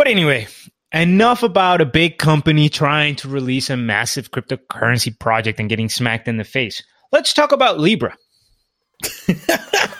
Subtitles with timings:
[0.00, 0.46] But anyway,
[0.94, 6.26] enough about a big company trying to release a massive cryptocurrency project and getting smacked
[6.26, 6.82] in the face.
[7.12, 8.16] Let's talk about Libra.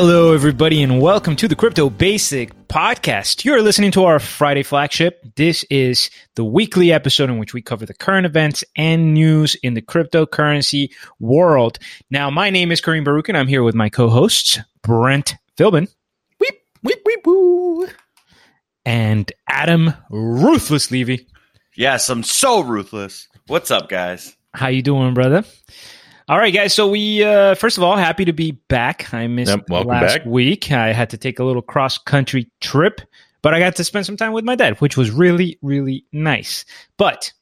[0.00, 3.44] Hello, everybody, and welcome to the Crypto Basic Podcast.
[3.44, 5.20] You're listening to our Friday flagship.
[5.34, 9.74] This is the weekly episode in which we cover the current events and news in
[9.74, 11.80] the cryptocurrency world.
[12.12, 15.92] Now, my name is Kareem Baruch, and I'm here with my co hosts, Brent Philbin.
[16.38, 17.88] Weep, weep, weep, woo.
[18.86, 21.26] And Adam Ruthless Levy.
[21.74, 23.26] Yes, I'm so ruthless.
[23.48, 24.36] What's up, guys?
[24.54, 25.42] How you doing, brother?
[26.28, 26.74] All right, guys.
[26.74, 29.12] So we uh, first of all happy to be back.
[29.14, 30.26] I missed Yep, welcome last back.
[30.26, 30.70] week.
[30.70, 33.00] I had to take a little cross country trip,
[33.40, 36.66] but I got to spend some time with my dad, which was really really nice.
[36.98, 37.32] But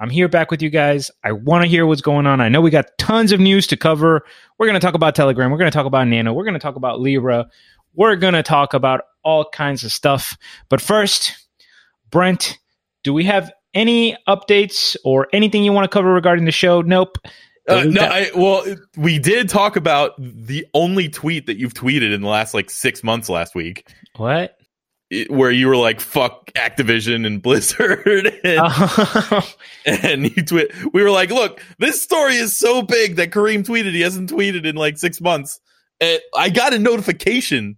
[0.00, 1.10] I'm here back with you guys.
[1.22, 2.40] I want to hear what's going on.
[2.40, 4.24] I know we got tons of news to cover.
[4.58, 5.50] We're going to talk about Telegram.
[5.50, 6.32] We're going to talk about Nano.
[6.32, 7.46] We're going to talk about Libra.
[7.94, 10.38] We're going to talk about all kinds of stuff.
[10.70, 11.34] But first,
[12.10, 12.58] Brent,
[13.04, 16.80] do we have any updates or anything you want to cover regarding the show?
[16.80, 17.18] Nope.
[17.80, 18.12] Uh, no, that.
[18.12, 18.64] I well,
[18.96, 23.02] we did talk about the only tweet that you've tweeted in the last like six
[23.04, 24.56] months last week, What?
[25.10, 28.06] it- where you were like "fuck Activision and Blizzard,"
[28.44, 29.48] and, Oh,
[29.86, 30.72] and you tweet.
[30.94, 33.92] We were like, "Look, this story is so big that Kareem tweeted.
[33.92, 35.60] He hasn't tweeted in like six months."
[36.00, 37.76] And I got a notification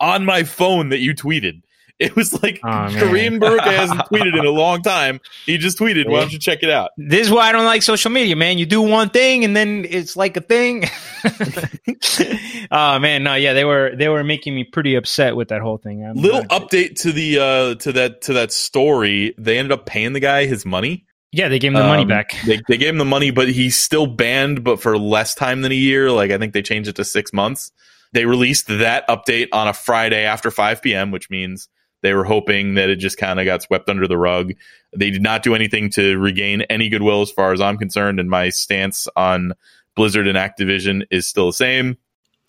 [0.00, 1.62] on my phone that you tweeted.
[2.06, 2.90] It was like Oh, man.
[2.92, 5.20] Kareem Baruch hasn't tweeted in a long time.
[5.46, 6.08] He just tweeted.
[6.08, 6.90] Why don't you check it out?
[6.96, 8.58] this is why I don't like social media, man.
[8.58, 10.84] You do one thing and then it's like a thing.
[12.70, 15.78] oh man, no, yeah, they were they were making me pretty upset with that whole
[15.78, 16.04] thing.
[16.04, 19.86] I'm little not- update to the uh to that to that story they ended up
[19.86, 22.34] paying the guy his money Yeah, they gave him the money Um, back.
[22.46, 25.72] they, they gave him the money but he's still banned but for less time than
[25.72, 27.70] a year like i think they changed it to six months
[28.12, 31.68] they released that update on a friday after 5 p.m which means
[32.02, 34.52] they were hoping that it just kind of got swept under the rug
[34.96, 38.28] they did not do anything to regain any goodwill as far as i'm concerned and
[38.28, 39.52] my stance on
[39.96, 41.96] blizzard and activision is still the same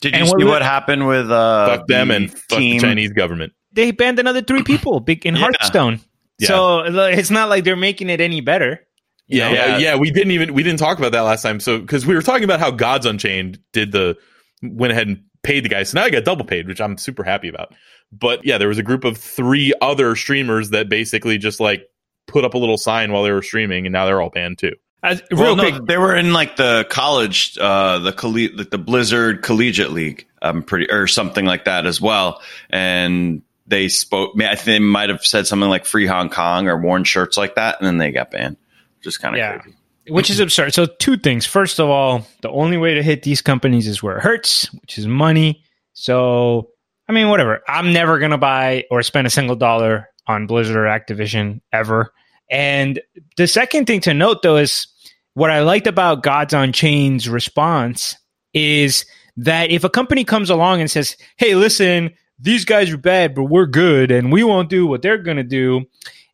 [0.02, 2.78] Did you And see what- what happened with uh, fuck them the and fuck team?
[2.80, 5.42] the chinese government They banned another three people big in Yeah.
[5.42, 6.00] Hearthstone.
[6.40, 6.48] Yeah.
[6.48, 8.86] So it's not like they're making it any better.
[9.28, 9.54] Yeah, know?
[9.56, 9.78] yeah, Yeah.
[9.78, 9.96] yeah.
[9.96, 11.60] We didn't even we didn't talk about that last time.
[11.60, 14.18] So because we were talking about how Gods Unchained did the
[14.62, 15.84] went ahead and paid the guy.
[15.84, 17.74] So now I got double paid, which I'm super happy about.
[18.12, 21.90] But yeah, there was a group of three other streamers that basically just like
[22.28, 24.74] put up a little sign while they were streaming, and now they're all banned too.
[25.04, 28.70] Uh, real Well, no, quick, they were in like the college, uh, the colle- like
[28.70, 32.42] the Blizzard Collegiate League, um, pretty or something like that as well.
[32.70, 34.40] And they spoke.
[34.42, 37.56] I think they might have said something like "Free Hong Kong" or worn shirts like
[37.56, 38.56] that, and then they got banned.
[39.04, 39.58] Just kind of Yeah.
[39.58, 39.76] crazy.
[40.08, 40.74] Which is absurd.
[40.74, 41.46] So two things.
[41.46, 44.98] First of all, the only way to hit these companies is where it hurts, which
[44.98, 45.64] is money.
[45.94, 46.70] So
[47.08, 47.62] I mean, whatever.
[47.68, 52.14] I'm never gonna buy or spend a single dollar on Blizzard or Activision ever.
[52.50, 53.02] And
[53.38, 54.88] the second thing to note though is
[55.34, 58.16] what I liked about Gods Unchained's response
[58.54, 59.06] is
[59.38, 63.46] that if a company comes along and says, Hey, listen, these guys are bad, but
[63.46, 65.86] we're good and we won't do what they're gonna do,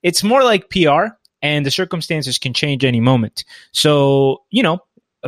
[0.04, 1.08] it's more like PR
[1.42, 3.44] and the circumstances can change any moment.
[3.72, 4.80] So, you know,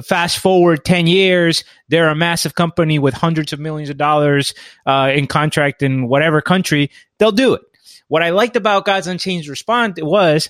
[0.04, 4.54] fast forward 10 years, they're a massive company with hundreds of millions of dollars
[4.86, 7.62] uh, in contract in whatever country, they'll do it.
[8.08, 10.50] What I liked about Gods Unchained response was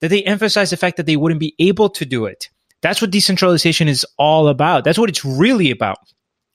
[0.00, 2.50] that they emphasized the fact that they wouldn't be able to do it.
[2.80, 4.84] That's what decentralization is all about.
[4.84, 5.98] That's what it's really about.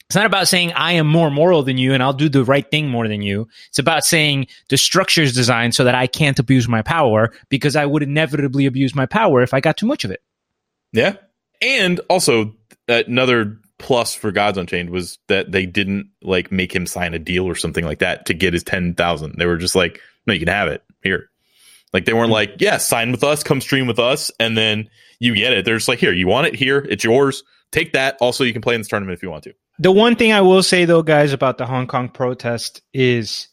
[0.09, 2.69] It's not about saying I am more moral than you and I'll do the right
[2.69, 3.49] thing more than you.
[3.67, 7.75] It's about saying the structure is designed so that I can't abuse my power because
[7.75, 10.21] I would inevitably abuse my power if I got too much of it.
[10.93, 11.15] Yeah,
[11.61, 12.55] and also
[12.87, 17.45] another plus for Gods Unchained was that they didn't like make him sign a deal
[17.45, 19.35] or something like that to get his ten thousand.
[19.37, 21.29] They were just like, no, you can have it here.
[21.91, 24.89] Like they weren't like, yeah, sign with us, come stream with us, and then
[25.19, 25.65] you get it.
[25.65, 27.43] They're just like, here, you want it here, it's yours.
[27.71, 28.17] Take that.
[28.21, 29.53] Also, you can play in this tournament if you want to.
[29.79, 33.47] The one thing I will say though, guys, about the Hong Kong protest is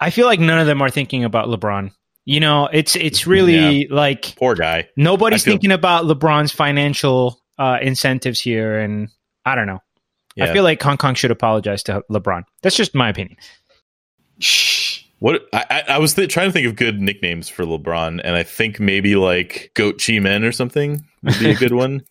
[0.00, 1.90] I feel like none of them are thinking about LeBron.
[2.26, 4.88] You know, it's it's really like Poor guy.
[4.96, 9.08] nobody's feel- thinking about LeBron's financial uh, incentives here, and
[9.44, 9.80] I don't know.
[10.40, 12.42] I feel like Hong Kong should apologize to LeBron.
[12.62, 13.36] That's just my opinion.
[15.20, 18.34] What I, I, I was th- trying to think of good nicknames for LeBron, and
[18.36, 22.02] I think maybe like Goat Chi Men or something would be a good one.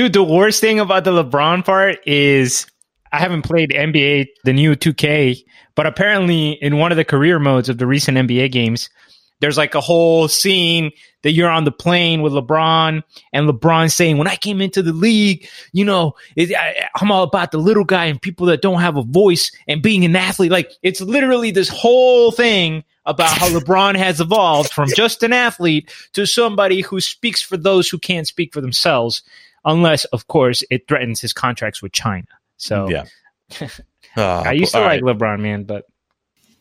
[0.00, 2.66] Dude, the worst thing about the LeBron part is
[3.12, 5.44] I haven't played NBA, the new 2K,
[5.74, 8.88] but apparently in one of the career modes of the recent NBA games,
[9.40, 10.90] there's like a whole scene
[11.22, 13.02] that you're on the plane with LeBron
[13.34, 17.24] and LeBron saying, when I came into the league, you know, it, I, I'm all
[17.24, 20.50] about the little guy and people that don't have a voice and being an athlete.
[20.50, 25.92] Like it's literally this whole thing about how LeBron has evolved from just an athlete
[26.14, 29.22] to somebody who speaks for those who can't speak for themselves,
[29.64, 32.26] unless, of course, it threatens his contracts with China.
[32.56, 33.04] So yeah.
[34.16, 35.16] Uh, I used to like right.
[35.16, 35.84] LeBron, man, but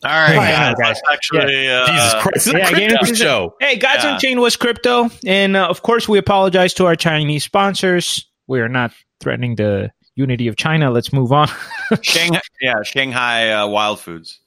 [0.03, 0.75] All right, Yeah, guys.
[0.77, 0.87] guys.
[0.87, 3.55] Let's actually, uh, Jesus Christ, this is yeah, a crypto it's- show.
[3.59, 4.13] Hey, Gods Yeah.
[4.13, 5.09] Unchained was crypto.
[5.25, 8.27] And uh, of course, we apologize to our Chinese sponsors.
[8.45, 10.91] We are not threatening the unity of China.
[10.91, 11.47] Let's move on.
[12.01, 14.39] Shanghai, yeah, Shanghai uh, Wild Foods.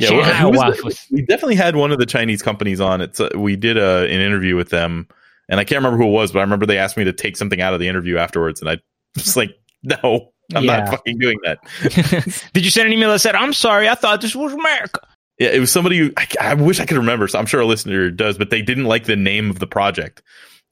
[0.00, 3.00] Yeah, well, Shanghai who was we definitely had one of the Chinese companies on.
[3.00, 5.06] It's uh, we did a, an interview with them,
[5.50, 7.36] and I can't remember who it was, but I remember they asked me to take
[7.36, 8.78] something out of the interview afterwards, and I
[9.16, 9.50] was like,
[9.82, 10.76] "No, I'm Yeah.
[10.78, 11.58] not fucking doing that."
[12.54, 15.00] Did you send an email that said, I'm sorry, I thought this was America?
[15.38, 15.98] Yeah, it was somebody.
[15.98, 17.26] Who, I, I wish I could remember.
[17.28, 20.22] So I'm sure a listener does, but they didn't like the name of the project.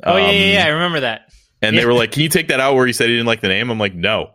[0.05, 0.65] Oh, yeah, Um, yeah, yeah.
[0.65, 1.23] I remember that.
[1.63, 1.81] And Yeah.
[1.83, 3.49] they were like, "Can you take that out where he said he didn't like the
[3.49, 4.31] name?" I'm like, "No,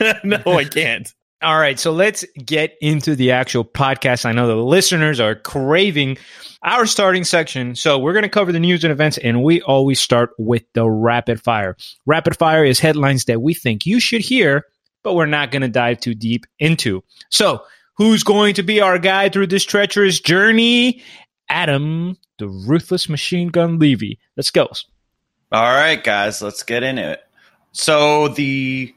[0.24, 1.12] no, I can't."
[1.42, 4.24] All right, so let's get into the actual podcast.
[4.24, 6.18] I know the listeners are craving
[6.62, 7.74] our starting section.
[7.74, 10.88] So we're going to cover the news and events, and we always start with the
[10.88, 11.76] rapid fire.
[12.06, 14.66] Rapid fire is headlines that we think you should hear,
[15.02, 17.02] but we're not going to dive too deep into.
[17.30, 21.02] So, who's going to be our guide through this treacherous journey?
[21.48, 24.18] Adam, the ruthless machine gun Levy.
[24.36, 24.68] Let's go.
[25.50, 27.20] All right, guys, let's get into it.
[27.72, 28.94] So the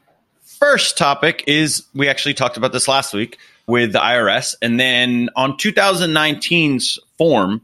[0.58, 5.30] first topic is we actually talked about this last week with the IRS, and then
[5.36, 7.62] on 2019's form.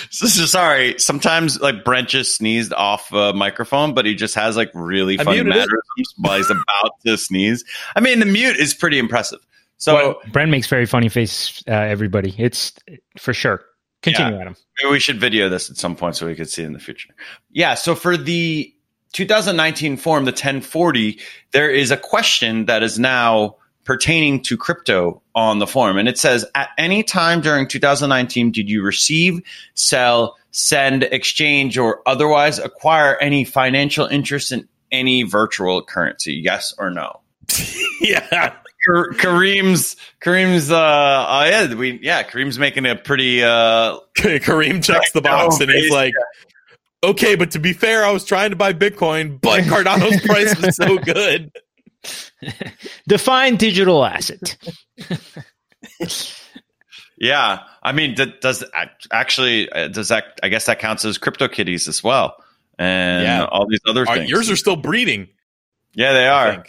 [0.09, 0.95] so, so sorry.
[0.97, 5.23] Sometimes like Brent just sneezed off a microphone, but he just has like really I
[5.23, 7.63] funny mannerisms while he's about to sneeze.
[7.95, 9.39] I mean, the mute is pretty impressive.
[9.77, 11.63] So Well, Brent makes very funny face.
[11.67, 12.35] uh, everybody.
[12.37, 12.73] It's
[13.17, 13.63] for sure.
[14.03, 14.55] Continue, Adam.
[14.81, 17.09] Maybe we should video this at some point so we could see in the future.
[17.51, 17.75] Yeah.
[17.75, 18.73] So for the
[19.13, 21.19] 2019 form, the 1040,
[21.51, 25.97] there is a question that is now pertaining to crypto on the form.
[25.97, 29.41] And it says, at any time during 2019, did you receive,
[29.73, 36.33] sell, send, exchange, or otherwise acquire any financial interest in any virtual currency?
[36.33, 37.19] Yes or no?
[38.01, 38.55] yeah,
[38.87, 45.21] Kareem's Kareem's uh, uh yeah we yeah Kareem's making a pretty uh Kareem checks the
[45.21, 46.13] box and he's like,
[47.03, 50.75] "Okay, but to be fair, I was trying to buy Bitcoin, but Cardano's price was
[50.75, 51.51] so good."
[53.07, 54.57] Define digital asset.
[57.17, 58.63] Yeah, I mean, does
[59.11, 60.39] actually uh, does that?
[60.41, 62.35] I guess that counts as crypto kitties as well,
[62.79, 63.45] and Yeah.
[63.45, 64.29] all these other Are- things.
[64.29, 65.27] yours are still breeding.
[65.93, 66.65] yeah, they are.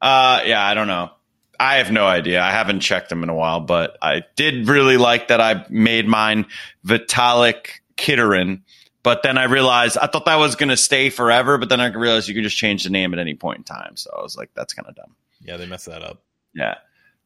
[0.00, 1.10] Uh, yeah, I don't know.
[1.58, 2.40] I have no idea.
[2.40, 6.08] I haven't checked them in a while, but I did really like that I made
[6.08, 6.46] mine
[6.86, 7.66] Vitalik
[7.98, 8.62] Kitterin.
[9.02, 11.86] But then I realized I thought that was going to stay forever, but then I
[11.88, 13.96] realized you could just change the name at any point in time.
[13.96, 15.14] So I was like, that's kind of dumb.
[15.42, 16.22] Yeah, they messed that up.
[16.54, 16.74] Yeah.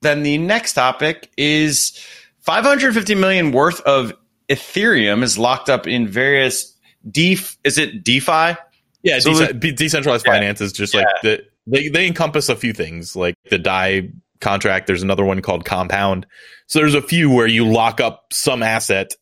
[0.02, 1.98] Then the next topic is
[2.42, 4.12] 550 million worth of
[4.48, 6.76] Ethereum is locked up in various
[7.10, 7.56] def.
[7.64, 8.56] Is it DeFi?
[9.02, 10.32] Yeah, So dece- be- decentralized Yeah.
[10.34, 14.10] finance is just like the they they encompass a few things like the DAI
[14.40, 14.86] contract.
[14.86, 16.26] There's another one called Compound.
[16.66, 19.14] So there's a few where you lock up some asset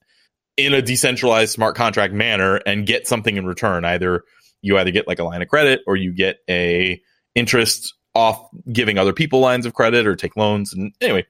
[0.67, 3.85] in a decentralized smart contract manner and get something in return.
[3.85, 4.25] Either
[4.63, 7.01] you either get like a line of credit or you get a
[7.35, 10.73] interest off giving other people lines of credit or take loans.
[10.73, 11.27] And anyway,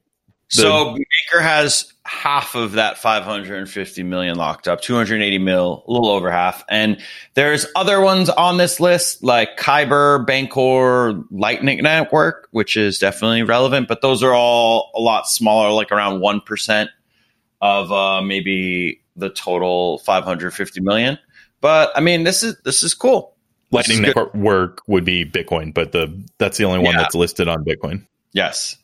[0.48, 6.30] So Maker has half of that 550 million locked up, 280 mil, a little over
[6.30, 6.64] half.
[6.68, 7.00] And
[7.34, 13.88] there's other ones on this list like Kyber, Bancor, Lightning Network, which is definitely relevant,
[13.88, 16.88] but those are all a lot smaller, like around 1%
[17.62, 21.18] of uh, maybe the total 550 million.
[21.60, 23.34] But I mean, this is this is cool.
[23.70, 24.34] This is Lightning good.
[24.34, 27.02] Network would be Bitcoin, but the that's the only one Yeah.
[27.02, 28.06] that's listed on Bitcoin.
[28.32, 28.76] Yes.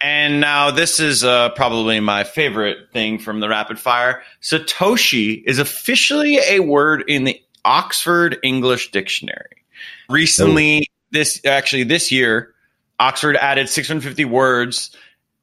[0.00, 4.22] And now this is uh, probably my favorite thing from the rapid fire.
[4.42, 9.64] Satoshi is officially a word in the Oxford English Dictionary.
[10.10, 12.54] Recently, this actually this year,
[13.00, 14.94] Oxford added 650 words,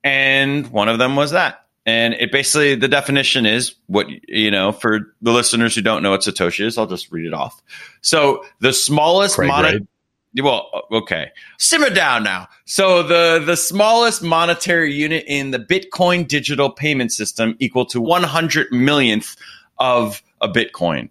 [0.03, 1.65] and one of them was that.
[1.85, 6.11] And it basically the definition is what you know for the listeners who don't know
[6.11, 6.77] what Satoshi is.
[6.77, 7.61] I'll just read it off.
[8.01, 10.43] So the smallest Craig, monet- right?
[10.43, 11.31] well, okay.
[11.57, 12.47] Simmer down now.
[12.65, 18.71] So the the smallest monetary unit in the Bitcoin digital payment system equal to 100
[18.71, 19.35] millionth
[19.79, 21.09] of a Bitcoin.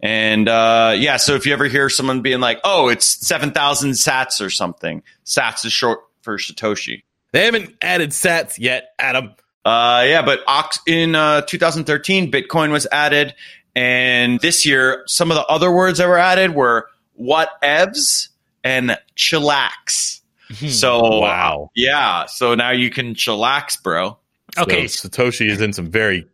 [0.00, 4.44] And uh, yeah, so if you ever hear someone being like, "Oh, it's 7,000 Sats
[4.44, 7.02] or something," Sats is short for Satoshi.
[7.32, 9.34] They haven't added Sats yet, Adam.
[9.64, 13.34] Uh, yeah, but Ox in uh, 2013, Bitcoin was added,
[13.76, 16.88] and this year, some of the other words that were added were
[17.20, 18.28] whatevs
[18.64, 20.20] and chillax.
[20.68, 21.70] So Wow.
[21.76, 24.18] yeah, so now you can chillax, bro.
[24.58, 26.26] Okay, So Satoshi is in some very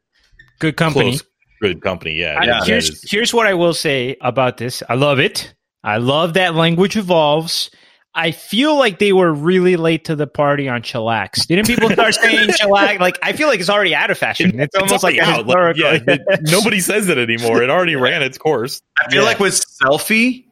[0.58, 1.10] good company.
[1.18, 1.22] close,
[1.60, 2.14] good company.
[2.14, 2.38] Yeah.
[2.40, 2.64] I- Yeah.
[2.64, 4.82] here's here's what I will say about this.
[4.88, 5.52] I love it.
[5.84, 7.70] I love that language evolves.
[8.18, 11.46] I feel like they were really late to the party on chillax.
[11.46, 12.98] Didn't people start saying chillax?
[12.98, 14.58] Like I feel like it's already out of fashion.
[14.58, 15.46] It's, almost like a out.
[15.46, 17.62] Like, yeah, it- nobody says it anymore.
[17.62, 18.80] It already ran its course.
[19.00, 19.28] I feel Yeah.
[19.28, 20.46] like with selfie,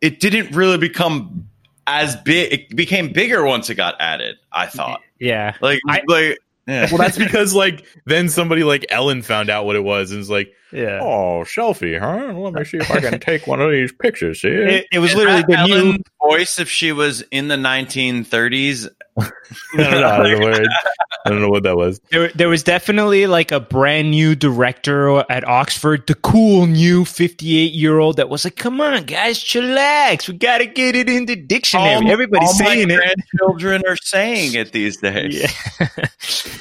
[0.00, 1.48] it didn't really become
[1.86, 2.52] as big.
[2.52, 4.36] It became bigger once it got added.
[4.52, 5.56] I thought, yeah.
[5.60, 6.38] like, I- like,
[6.68, 6.86] yeah.
[6.90, 10.30] Well, that's because like then somebody like Ellen found out what it was and was
[10.30, 11.00] like, Yeah.
[11.02, 12.32] "Oh, selfie, huh?
[12.38, 14.48] Let me see if I can take one of these pictures." See?
[14.48, 18.88] It, it was Is literally that the new voice if she was in the 1930s.
[19.20, 19.30] I
[19.76, 20.06] don't know.
[20.06, 20.62] I don't know, where
[21.26, 22.00] I don't know what that was.
[22.10, 27.72] There, there was definitely like a brand new director at Oxford, the cool new 58
[27.72, 30.28] year old that was like, come on, guys, chillax.
[30.28, 31.94] We got to get it in the dictionary.
[31.96, 32.98] All- Everybody's all saying my it.
[32.98, 35.52] grandchildren are saying it these days.
[35.78, 36.06] Yeah.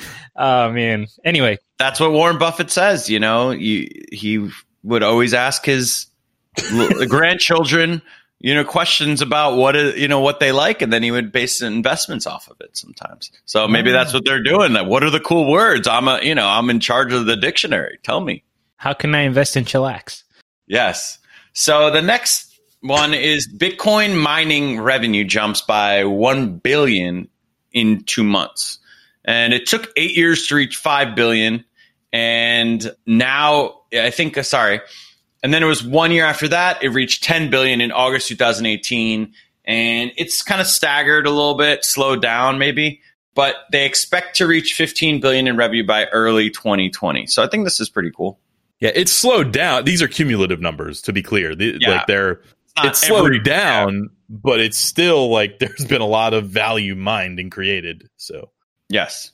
[0.36, 1.08] oh, man.
[1.24, 3.10] Anyway, That's what Warren Buffett says.
[3.10, 4.50] You know, you, he
[4.84, 6.08] would always ask his
[7.08, 8.02] grandchildren,
[8.40, 11.32] you know, questions about what is, you know, what they like, and then he would
[11.32, 13.32] base investments off of it sometimes.
[13.46, 14.74] So maybe that's what they're doing.
[14.74, 15.88] Like, what are the cool words?
[15.88, 17.98] I'm a, you know, I'm in charge of the dictionary.
[18.04, 18.44] Tell me.
[18.78, 20.24] how can I invest in chillax?
[20.68, 21.18] Yes.
[21.54, 27.28] So the next one is Bitcoin mining revenue jumps by 1 billion
[27.74, 28.80] in 2 months.
[29.26, 31.66] And it took 8 years to reach 5 billion
[32.14, 34.82] and now I think uh, sorry.
[35.42, 39.34] And then it was 1 year after that it reached 10 billion in August 2018
[39.66, 43.02] and it's kind of staggered a little bit, slowed down maybe,
[43.36, 47.28] but they expect to reach 15 billion in revenue by early 2020.
[47.28, 48.40] So I think this is pretty cool.
[48.80, 49.86] Yeah, it's slowed down.
[49.86, 51.54] These are cumulative numbers, to be clear.
[51.56, 51.90] The- Yeah.
[51.90, 52.42] Like they're
[52.78, 57.40] not it's slowed down, but it's still like there's been a lot of value mined
[57.40, 58.10] and created.
[58.18, 58.50] So
[58.90, 59.32] Yes.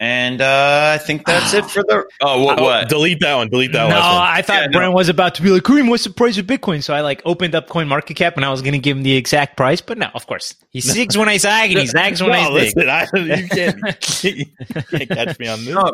[0.00, 2.04] And uh, I think that's it for the.
[2.20, 2.58] Oh, what?
[2.58, 2.88] Oh, what?
[2.88, 3.48] delete that one.
[3.48, 4.22] Delete that no, last one.
[4.22, 4.90] I thought Yeah, no.
[4.92, 6.82] Was about to be like, Kareem, what's the price of Bitcoin?
[6.82, 9.02] So I like opened up Coin Market Cap and I was going to give him
[9.02, 9.80] the exact price.
[9.80, 10.54] But no, of course.
[10.70, 12.76] He zigs when I zag and he zags when I No, zig.
[12.76, 14.46] listen, I, you, can't, you
[14.90, 15.74] can't catch me on this.
[15.74, 15.92] No.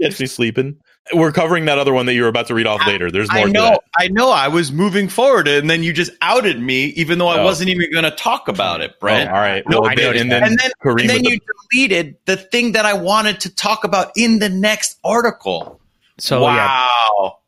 [0.00, 0.76] Catch me sleeping.
[1.12, 3.10] We're covering that other one that you were about to read off later.
[3.10, 3.80] There's more I to know, that.
[3.98, 4.30] I know.
[4.30, 7.44] I was moving forward, and then you just outed me, even though I Oh.
[7.44, 9.30] wasn't even going to talk about it, oh, Brent.
[9.30, 9.62] Oh, all right.
[9.68, 11.40] No, Well, I then- and then, And then, and then with you
[11.72, 15.78] deleted the thing that I wanted to talk about in the next article.
[16.16, 17.38] So yeah, wow!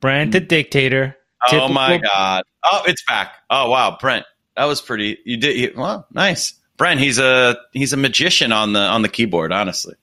[0.00, 1.16] Brent the dictator.
[1.52, 2.42] Oh my god!
[2.64, 3.32] Oh, it's back.
[3.48, 5.18] Oh wow, Brent, that was pretty.
[5.24, 6.54] You did you, well, nice.
[6.76, 9.94] Brent, he's a he's a magician on the on the keyboard, honestly.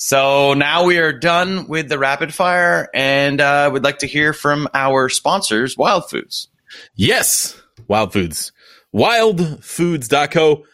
[0.00, 4.32] So now we are done with the rapid fire, and uh, we'd like to hear
[4.32, 6.46] from our sponsors, Wild Foods.
[6.94, 8.52] Yes, Wild Foods.
[8.94, 10.64] Wildfoods.co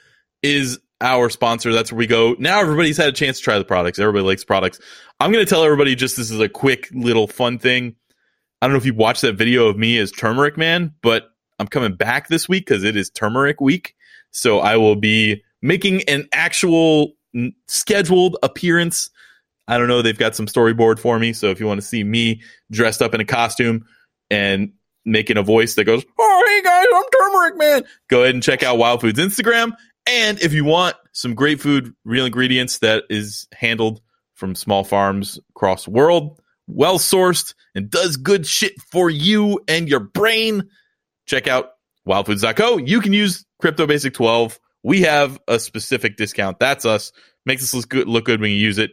[0.43, 1.73] is our sponsor.
[1.73, 2.37] That's where we go.
[2.39, 3.99] Now everybody's had a chance to try the products.
[3.99, 4.79] Everybody likes products.
[5.19, 7.97] I'm going to tell everybody just this is a quick little fun thing.
[8.61, 11.67] I don't know if you watched that video of me as Turmeric Man, but I'm
[11.69, 13.95] coming back this week because it is Turmeric Week.
[14.33, 17.15] So I will be making an actual
[17.69, 19.11] scheduled appearance.
[19.67, 20.03] I don't know.
[20.03, 21.33] They've got some storyboard for me.
[21.33, 23.87] So if you want to see me dressed up in a costume
[24.31, 24.73] and
[25.05, 27.91] making a voice that goes, Oh, hey guys, I'm Turmeric Man.
[28.09, 29.73] Go ahead and check out Wild Foods Instagram.
[30.07, 34.01] And if you want some great food, real ingredients that is handled
[34.35, 39.89] from small farms across the world, well sourced, and does good shit for you and
[39.89, 40.69] your brain,
[41.27, 41.71] check out
[42.07, 42.79] wildfoods.co.
[42.79, 44.59] You can use Crypto Basic 12.
[44.83, 46.59] We have a specific discount.
[46.59, 47.13] That's us.
[47.47, 48.91] Makes us look good, look good when you use it.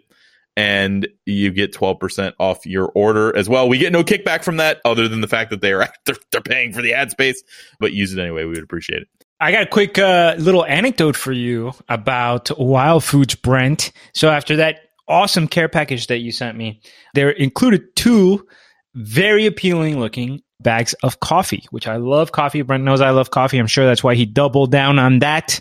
[0.57, 3.69] And you get 12% off your order as well.
[3.69, 6.41] We get no kickback from that other than the fact that they are they're, they're
[6.41, 7.41] paying for the ad space,
[7.79, 8.43] but use it anyway.
[8.43, 9.07] We would appreciate it.
[9.39, 13.91] I got a quick uh, little anecdote for you about Wild Foods Brent.
[14.13, 16.81] So after that awesome care package that you sent me,
[17.15, 18.45] there included two
[18.93, 22.61] very appealing looking bags of coffee, which I love coffee.
[22.61, 23.57] Brent knows I love coffee.
[23.57, 25.59] I'm sure that's why he doubled down on that.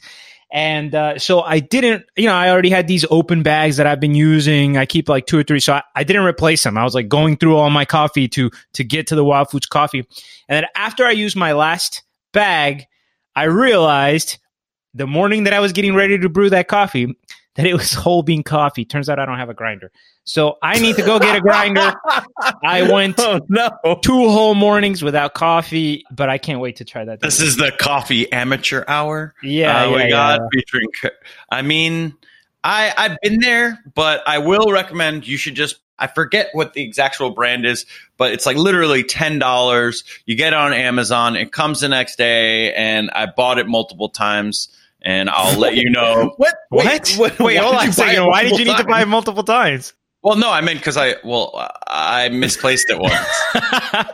[0.53, 4.01] And uh, so I didn't, you know, I already had these open bags that I've
[4.01, 4.77] been using.
[4.77, 6.77] I keep like two or three, so I, I didn't replace them.
[6.77, 9.67] I was like going through all my coffee to to get to the Wild Foods
[9.67, 10.01] coffee.
[10.01, 12.03] And then after I used my last
[12.33, 12.87] bag,
[13.37, 14.39] I realized
[14.93, 17.17] the morning that I was getting ready to brew that coffee
[17.55, 18.85] that it was whole bean coffee.
[18.85, 19.93] Turns out I don't have a grinder.
[20.31, 21.93] So I need to go get a grinder.
[22.63, 23.99] I went Oh no.
[24.01, 27.19] two whole mornings without coffee, but I can't wait to try that.
[27.19, 29.35] This is the coffee amateur hour.
[29.43, 30.47] yeah, uh, yeah, we got yeah.
[30.53, 30.87] featuring.
[31.51, 32.15] I mean,
[32.63, 35.81] I I've been there, but I will recommend you should just.
[35.99, 37.85] I forget what the exact brand is,
[38.17, 40.05] but it's like literally ten dollars.
[40.27, 41.35] You get it on Amazon.
[41.35, 44.69] It comes the next day, and I bought it multiple times.
[45.03, 46.35] And I'll let you know.
[46.37, 46.55] what?
[46.69, 46.87] What?
[46.87, 48.27] Wait, Wait, why hold did on you a second.
[48.27, 49.95] Why did you need multiple to buy it multiple times?
[50.23, 51.53] Well, no, I meant because I well
[51.87, 53.15] I misplaced it once.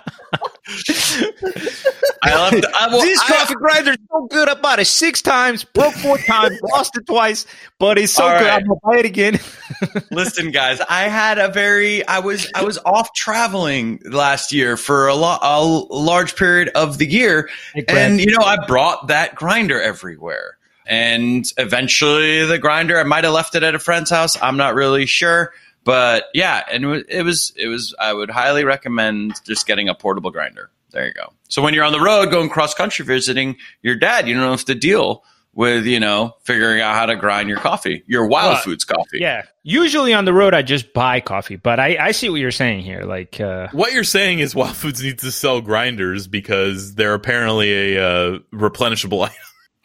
[2.23, 2.67] I left.
[2.75, 4.49] I, well, this I- coffee grinder is so good.
[4.49, 7.47] I bought it six times, broke four times, lost it twice,
[7.79, 8.45] but it's so good.
[8.47, 8.63] right.
[8.63, 9.39] I'm gonna buy it again.
[10.11, 15.09] Listen, guys, I had a very I was I was off traveling last year for
[15.09, 17.49] a, lo- a large period of the year,
[17.89, 20.57] and you know I brought that grinder everywhere.
[20.89, 24.41] And eventually, the grinder I might have left it at a friend's house.
[24.41, 25.53] I'm not really sure,
[25.87, 30.31] but yeah, and it was it was, I would highly recommend just getting a portable
[30.31, 30.71] grinder.
[30.91, 31.33] There you go.
[31.49, 34.65] So when you're on the road going cross country visiting your dad, you don't have
[34.67, 35.23] to deal
[35.55, 39.19] with you know figuring out how to grind your coffee, your Wild Well, Foods coffee.
[39.21, 42.51] yeah, usually on the road I just buy coffee, but I, I see what you're
[42.51, 43.03] saying here.
[43.05, 47.95] Like, uh, What you're saying is Wild Foods needs to sell grinders because they're apparently
[47.97, 49.31] a uh, replenishable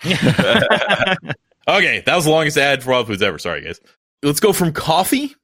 [0.03, 1.17] item.
[1.67, 3.37] Okay, that was the longest ad for Wild Foods ever.
[3.37, 3.79] Sorry, guys.
[4.23, 5.35] Let's go from coffee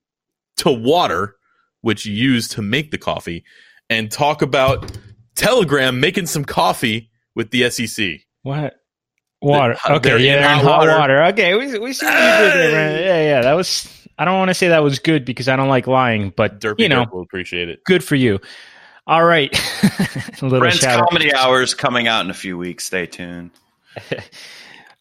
[0.57, 1.35] to water,
[1.81, 3.43] which you use to make the coffee,
[3.89, 4.91] and talk about
[5.35, 8.21] Telegram making some coffee with the SEC.
[8.43, 8.75] what?
[9.41, 9.77] Water.
[9.85, 10.97] The- Okay, yeah, in they're in hot hot water.
[10.97, 11.23] water.
[11.25, 13.01] Okay, we we see what you did there, man.
[13.03, 13.87] Yeah, yeah, that was.
[14.17, 16.79] I don't want to say that was good because I don't like lying, but Derpy
[16.79, 17.83] you know, Derp will appreciate it.
[17.83, 18.39] good for you.
[19.05, 21.07] All right, a little Brent's shout out.
[21.09, 22.85] comedy hours coming out in a few weeks.
[22.85, 23.51] Stay tuned.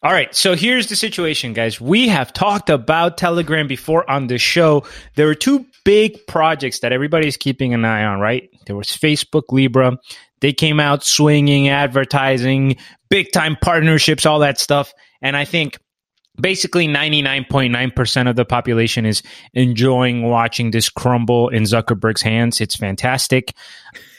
[0.03, 1.81] All right, so here's the situation, guys.
[1.81, 4.85] We have talked about Telegram before on the show.
[5.15, 8.47] There were two big projects that everybody's keeping an eye on, right?
[8.67, 9.97] There was Facebook Libra.
[10.39, 12.77] They came out swinging, advertising,
[13.09, 14.93] big time partnerships, all that stuff.
[15.23, 15.79] And I think
[16.39, 19.23] basically 99.9% of the population is
[19.55, 22.61] enjoying watching this crumble in Zuckerberg's hands.
[22.61, 23.55] It's fantastic.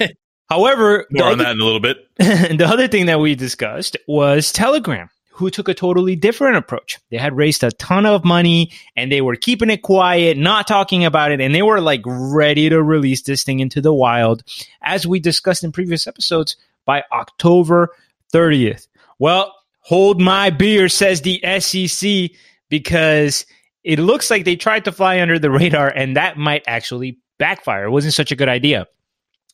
[0.51, 1.99] However, More on other- that in a little bit.
[2.19, 5.09] the other thing that we discussed was Telegram,
[5.39, 6.99] who took a totally different approach.
[7.11, 11.05] They had raised a ton of money and they were keeping it quiet, not talking
[11.05, 14.43] about it, and they were like ready to release this thing into the wild,
[14.83, 17.91] as we discussed in previous episodes, by October
[18.33, 18.89] 30th.
[19.21, 22.31] Well, hold my beer, says the SEC,
[22.69, 23.47] because
[23.85, 27.85] it looks like they tried to fly under the radar and that might actually backfire.
[27.85, 28.89] It wasn't such a good idea.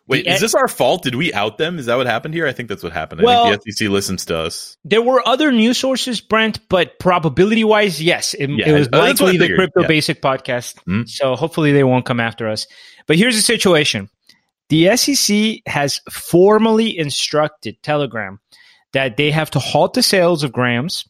[0.06, 1.02] Wait, is this our fault?
[1.02, 1.78] Did we out them?
[1.78, 2.46] Is that what happened here?
[2.46, 3.22] I think that's what happened.
[3.22, 4.76] I Well- think the SEC listens to us.
[4.84, 9.38] There were other news sources, Brent, but probability wise, yes, it, Yeah, it was likely
[9.38, 9.86] the Crypto yeah.
[9.86, 10.74] Basic podcast.
[10.86, 11.08] Mhm.
[11.08, 12.66] So hopefully they won't come after us.
[13.06, 14.10] But here's the situation
[14.68, 18.40] the SEC has formally instructed Telegram
[18.92, 21.04] that they have to halt the sales of grams.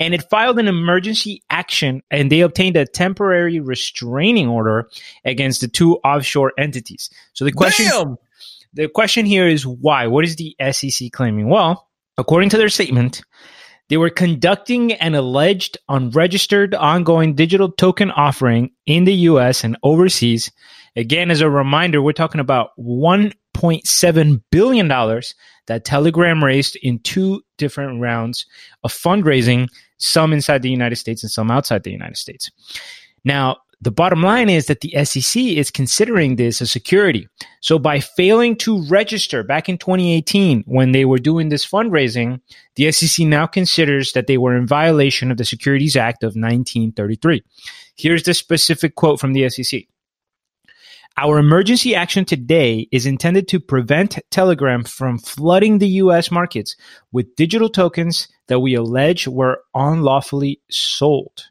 [0.00, 4.88] And it filed an emergency action and they obtained a temporary restraining order
[5.24, 7.10] against the two offshore entities.
[7.32, 8.16] So the question Damn!
[8.72, 10.06] The question here is why?
[10.06, 11.48] What is the SEC claiming?
[11.48, 13.22] Well, according to their statement,
[13.88, 20.52] they were conducting an alleged unregistered ongoing digital token offering in the US and overseas.
[20.94, 28.00] Again, as a reminder, we're talking about $1.7 billion that Telegram raised in two different
[28.00, 28.46] rounds
[28.84, 32.50] of fundraising, some inside the United States and some outside the United States.
[33.24, 37.28] Now, the bottom line is that the SEC is considering this a security.
[37.60, 42.40] So by failing to register back in 2018 when they were doing this fundraising,
[42.74, 47.44] the SEC now considers that they were in violation of the Securities Act of 1933.
[47.96, 49.82] Here's the specific quote from the SEC.
[51.16, 56.76] Our emergency action today is intended to prevent Telegram from flooding the US markets
[57.12, 61.46] with digital tokens that we allege were unlawfully sold.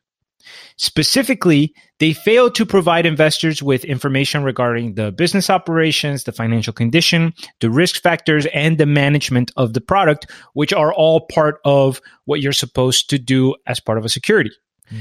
[0.77, 7.33] Specifically, they failed to provide investors with information regarding the business operations, the financial condition,
[7.59, 12.41] the risk factors, and the management of the product, which are all part of what
[12.41, 14.51] you're supposed to do as part of a security.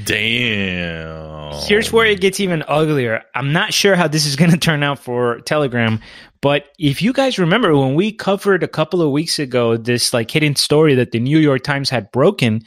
[0.03, 1.53] Damn.
[1.65, 3.23] Here's where it gets even uglier.
[3.35, 6.01] I'm not sure how this is going to turn out for Telegram,
[6.41, 10.29] but if you guys remember when we covered a couple of weeks ago this like
[10.29, 12.63] hidden story that the New York Times had broken,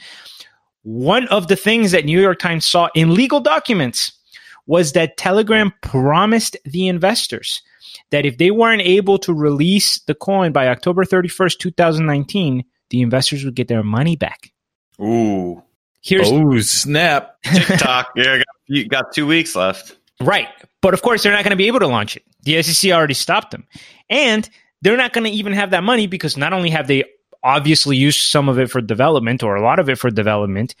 [0.83, 4.11] one of the things that New York Times saw in legal documents
[4.67, 7.61] was that Telegram promised the investors
[8.11, 13.43] that if they weren't able to release the coin by October 31st, 2019, the investors
[13.43, 14.51] would get their money back.
[15.01, 15.61] Ooh,
[16.01, 17.41] Here's oh snap!
[17.43, 18.09] TikTok.
[18.15, 19.97] yeah, got- you got two weeks left.
[20.19, 20.47] Right.
[20.81, 22.23] But of course, they're not going to be able to launch it.
[22.43, 23.67] The SEC already stopped them.
[24.09, 24.49] And
[24.81, 27.03] they're not going to even have that money because not only have they
[27.43, 30.75] obviously use some of it for development or a lot of it for development,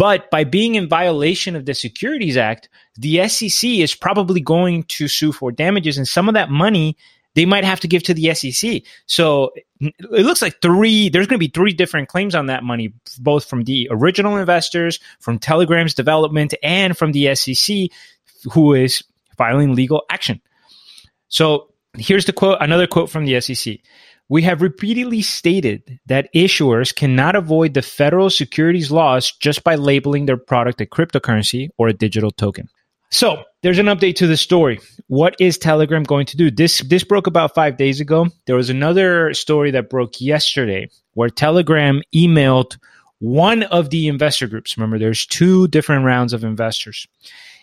[0.00, 5.08] But by being in violation of the Securities Act, the SEC is probably going to
[5.08, 6.96] sue for damages, and some of that money
[7.34, 8.82] they might have to give to the SEC.
[9.04, 12.94] So it looks like three, there's going to be three different claims on that money,
[13.18, 17.90] both from the original investors, from Telegram's development, and from the SEC,
[18.54, 19.04] who is
[19.36, 20.40] filing legal action.
[21.28, 23.80] So here's the quote, another quote from the SEC.
[24.30, 30.26] We have repeatedly stated that issuers cannot avoid the federal securities laws just by labeling
[30.26, 32.68] their product a cryptocurrency or a digital token.
[33.10, 34.78] So there's an update to the story.
[35.08, 36.48] What is Telegram going to do?
[36.48, 38.28] This this broke about five days ago.
[38.46, 42.78] There was another story that broke yesterday where Telegram emailed
[43.18, 44.78] one of the investor groups.
[44.78, 47.08] Remember, there's two different rounds of investors,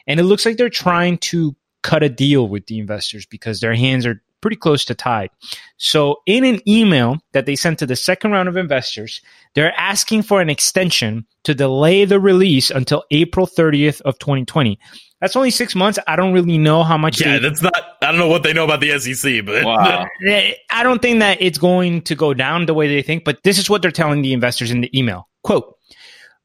[0.05, 3.73] and it looks like they're trying to cut a deal with the investors because their
[3.73, 5.29] hands are pretty close to tied.
[5.77, 9.21] So, in an email that they sent to the second round of investors,
[9.55, 14.79] they're asking for an extension to delay the release until April 30th of 2020.
[15.19, 15.97] That's only six months.
[16.07, 17.19] I don't really know how much.
[17.19, 17.73] Yeah, they, that's not.
[18.01, 20.05] I don't know what they know about the SEC, but wow.
[20.29, 23.23] I don't think that it's going to go down the way they think.
[23.23, 25.27] But this is what they're telling the investors in the email.
[25.43, 25.73] Quote.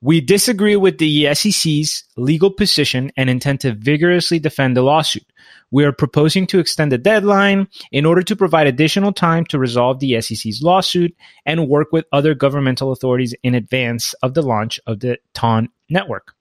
[0.05, 5.25] We disagree with the SEC's legal position and intend to vigorously defend the lawsuit.
[5.73, 9.99] We are proposing to extend the deadline in order to provide additional time to resolve
[9.99, 15.01] the SEC's lawsuit and work with other governmental authorities in advance of the launch of
[15.01, 16.35] the TON network.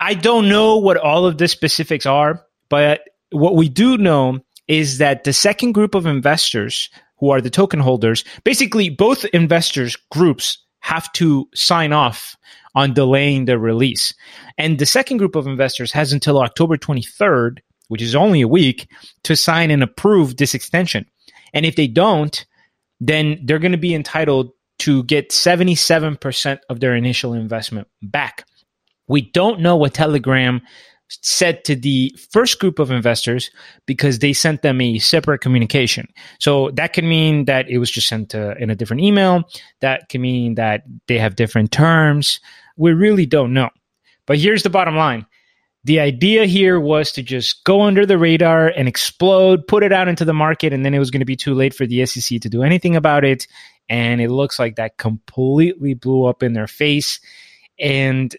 [0.00, 4.98] I don't know what all of the specifics are, but what we do know is
[4.98, 10.58] that the second group of investors who are the token holders, basically both investors groups
[10.80, 12.36] have to sign off
[12.74, 14.12] on delaying the release.
[14.58, 17.58] And the second group of investors has until October 23rd
[17.92, 18.88] which is only a week,
[19.22, 21.04] to sign and approve this extension.
[21.52, 22.42] And if they don't,
[23.00, 28.46] then they're going to be entitled to get 77% of their initial investment back.
[29.08, 30.62] We don't know what Telegram
[31.20, 33.50] said to the first group of investors
[33.84, 36.08] because they sent them a separate communication.
[36.40, 39.44] So that can mean that it was just sent to, in a different email.
[39.82, 42.40] That can mean that they have different terms.
[42.78, 43.68] We really don't know.
[44.26, 45.26] But here's the bottom line
[45.84, 50.08] the idea here was to just go under the radar and explode, put it out
[50.08, 52.40] into the market, and then it was going to be too late for the SEC
[52.40, 53.48] to do anything about it.
[53.88, 57.20] And it looks like that completely blew up in their face.
[57.80, 58.34] And,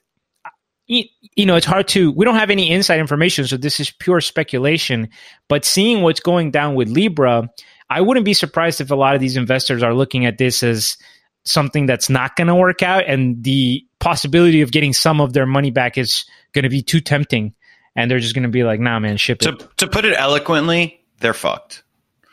[0.87, 4.21] you know, it's hard to, we don't have any inside information, so this is pure
[4.21, 5.09] speculation.
[5.49, 7.49] But seeing what's going down with Libra,
[7.89, 10.97] I wouldn't be surprised if a lot of these investors are looking at this as
[11.45, 15.45] something that's not going to work out and the possibility of getting some of their
[15.45, 17.53] money back is going to be too tempting.
[17.95, 19.59] And they're just going to be like nah man ship it.
[19.59, 21.83] to, to put it eloquently they're fucked.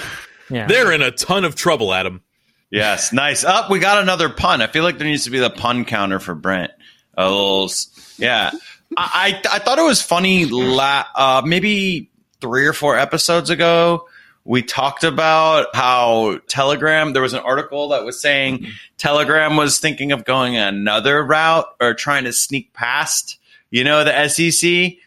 [0.50, 0.68] Yeah.
[0.68, 2.22] they're in a ton of trouble adam.
[2.70, 3.46] Yes nice.
[3.46, 4.62] Up oh, we got another pun.
[4.62, 6.72] I feel like there needs to be the pun counter for brent.
[7.18, 7.70] A little
[8.18, 8.52] yeah.
[8.98, 14.10] I, I, I thought it was funny la- uh, maybe three or four episodes ago
[14.44, 18.72] we talked about how Telegram, there was an article that was saying mm-hmm.
[18.98, 23.38] Telegram was thinking of going another route or trying to sneak past,
[23.70, 24.98] you know, the SEC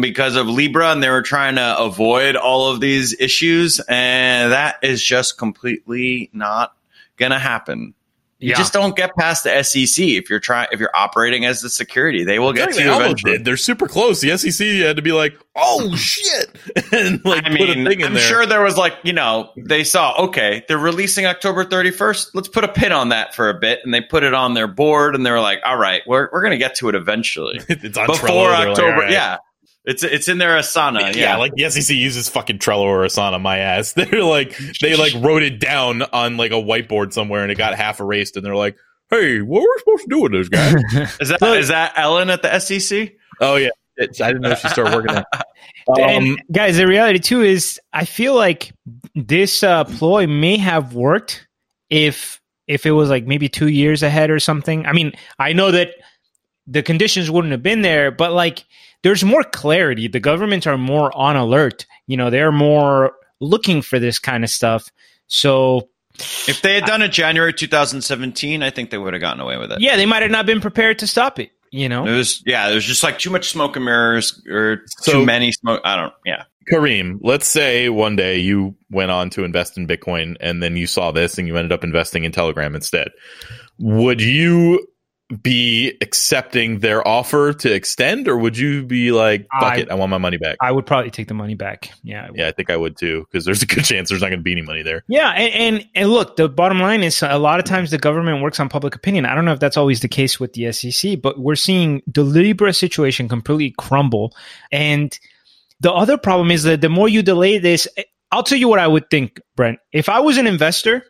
[0.00, 3.80] because of Libra and they were trying to avoid all of these issues.
[3.88, 6.76] And that is just completely not
[7.16, 7.94] going to happen.
[8.42, 8.56] You yeah.
[8.56, 12.24] just don't get past the SEC if you're trying if you're operating as the security.
[12.24, 13.34] They will get to you eventually.
[13.34, 13.44] Did.
[13.44, 14.20] They're super close.
[14.20, 16.50] The SEC had to be like, "Oh shit!"
[16.92, 18.20] and like I mean, I'm there.
[18.20, 22.30] sure there was like you know they saw okay they're releasing October 31st.
[22.34, 24.66] Let's put a pin on that for a bit, and they put it on their
[24.66, 27.96] board, and they were like, "All right, we're we're gonna get to it eventually." it's
[27.96, 28.90] on before Trello, October.
[28.90, 29.10] Like, right.
[29.12, 29.38] Yeah,
[29.84, 31.00] it's it's in their Asana.
[31.00, 33.40] Yeah, yeah, like the SEC uses fucking Trello or Asana.
[33.40, 33.92] My ass.
[33.96, 37.74] They're like they like wrote it down on like a whiteboard somewhere, and it got
[37.74, 38.36] half erased.
[38.36, 38.76] And they're like,
[39.10, 42.30] "Hey, what are we supposed to do with this guy?" is that is that Ellen
[42.30, 43.14] at the SEC?
[43.40, 45.24] Oh yeah, it's, I didn't know she started working there.
[45.88, 48.72] Um, and guys, the reality too is, I feel like
[49.16, 51.48] this uh, ploy may have worked
[51.90, 54.86] if if it was like maybe two years ahead or something.
[54.86, 55.94] I mean, I know that
[56.68, 58.64] the conditions wouldn't have been there, but like
[59.02, 60.08] there's more clarity.
[60.08, 61.86] The governments are more on alert.
[62.06, 64.90] You know, they're more looking for this kind of stuff.
[65.26, 65.88] So
[66.18, 69.72] if they had done it January 2017, I think they would have gotten away with
[69.72, 69.80] it.
[69.80, 71.50] Yeah, they might have not been prepared to stop it.
[71.70, 75.12] You know, it was yeah, there's just like too much smoke and mirrors or so,
[75.12, 75.80] too many smoke.
[75.84, 76.12] I don't.
[76.26, 80.76] Yeah, Kareem, let's say one day you went on to invest in Bitcoin and then
[80.76, 83.08] you saw this and you ended up investing in Telegram instead.
[83.78, 84.86] Would you
[85.40, 89.94] be accepting their offer to extend, or would you be like, "Fuck I- it, I
[89.94, 90.56] want my money back"?
[90.60, 91.90] I would probably take the money back.
[92.02, 92.26] Yeah.
[92.26, 94.40] I yeah, I think I would too, because there's a good chance there's not going
[94.40, 95.04] to be any money there.
[95.08, 98.42] Yeah, and, and and look, the bottom line is a lot of times the government
[98.42, 99.24] works on public opinion.
[99.26, 102.22] I don't know if that's always the case with the SEC, but we're seeing the
[102.24, 104.34] Libra situation completely crumble.
[104.70, 105.18] And
[105.80, 107.88] the other problem is that the more you delay this,
[108.30, 109.78] I'll tell you what I would think, Brent.
[109.92, 111.04] If I was an investor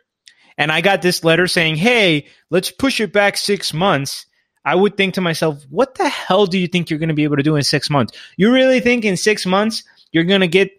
[0.59, 4.27] and I got this letter saying, "Hey, let's push it back 6 months."
[4.65, 7.25] I would think to myself, what the hell do you think you're going to be
[7.25, 8.17] able to do in 6 months?
[8.37, 10.71] You really think in 6 months you're going to get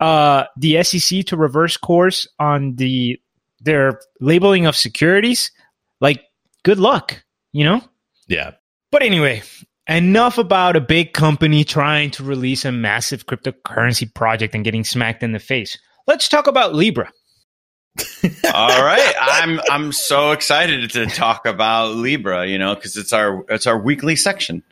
[0.00, 3.20] uh, the SEC to reverse course on the
[3.60, 5.52] their labeling of securities,
[6.00, 6.24] like
[6.64, 7.22] good luck,
[7.52, 7.80] you know.
[8.26, 8.52] Yeah,
[8.90, 9.42] But anyway,
[9.88, 15.22] enough about a big company trying to release a massive cryptocurrency project and getting smacked
[15.22, 15.78] in the face.
[16.06, 17.10] Let's talk about Libra.
[18.54, 23.44] All right, I'm I'm so excited to talk about Libra, you know, because it's our
[23.48, 24.62] it's our weekly section.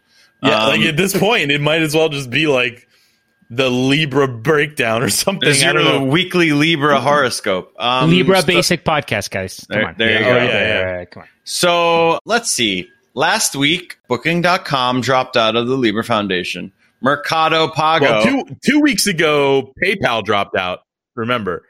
[0.43, 0.63] yeah.
[0.65, 2.87] Um, like at this point, it might as well just be like
[3.51, 5.47] the Libra breakdown or something.
[5.49, 6.05] This is I don't your know.
[6.07, 7.75] weekly Libra horoscope.
[7.79, 9.67] Um, Libra so- basic podcast, guys.
[9.71, 9.95] Come There- on.
[9.99, 10.37] there you go.
[10.37, 11.05] yeah, Yeah, yeah.
[11.07, 11.29] Come on.
[11.45, 12.89] So let's see.
[13.15, 16.73] Last week, Booking.com dropped out of the Libra Foundation.
[17.03, 20.81] Mercado Pago, Well, two two weeks ago, PayPal dropped out.
[21.17, 21.65] Remember,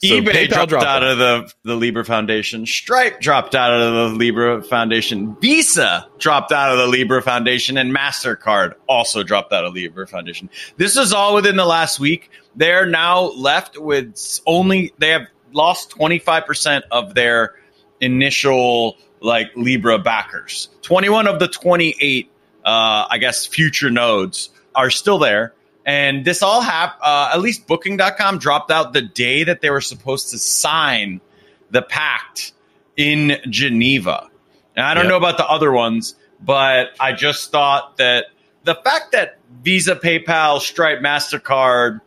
[0.00, 2.66] So eBay PayPal dropped, out of the, the Libra Foundation.
[2.66, 5.34] Stripe dropped out of the Libra Foundation.
[5.40, 7.76] Visa dropped out of the Libra Foundation.
[7.76, 10.48] And MasterCard also dropped out of the Libra Foundation.
[10.76, 12.30] This is all within the last week.
[12.54, 17.56] They're now left with only, they have lost 25% of their
[18.00, 20.68] initial like Libra backers.
[20.82, 22.30] 21 of the 28,
[22.64, 25.54] uh, I guess, future nodes are still there.
[25.88, 29.80] And this all happened, uh, at least booking.com dropped out the day that they were
[29.80, 31.22] supposed to sign
[31.70, 32.52] the pact
[32.98, 34.28] in Geneva.
[34.76, 35.10] And I don't Yep.
[35.12, 38.26] know about the other ones, but I just thought that
[38.64, 42.02] the fact that Visa, PayPal, Stripe, MasterCard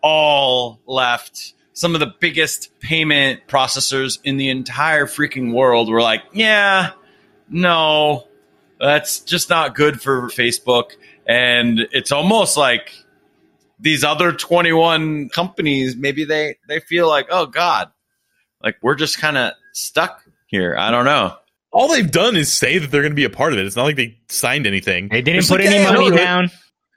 [0.00, 6.22] all left, some of the biggest payment processors in the entire freaking world were like,
[6.32, 6.92] yeah,
[7.50, 8.26] no,
[8.80, 10.92] that's just not good for Facebook.
[11.26, 12.94] And it's almost like
[13.82, 17.90] these other 21 companies, maybe they, they feel like, oh God,
[18.62, 20.76] like we're just kind of stuck here.
[20.78, 21.36] I don't know.
[21.72, 23.66] all they've done is say that they're going to be a part of it.
[23.66, 25.08] It's not like they signed anything.
[25.08, 26.50] They didn't It's put like, any yeah, money no, down.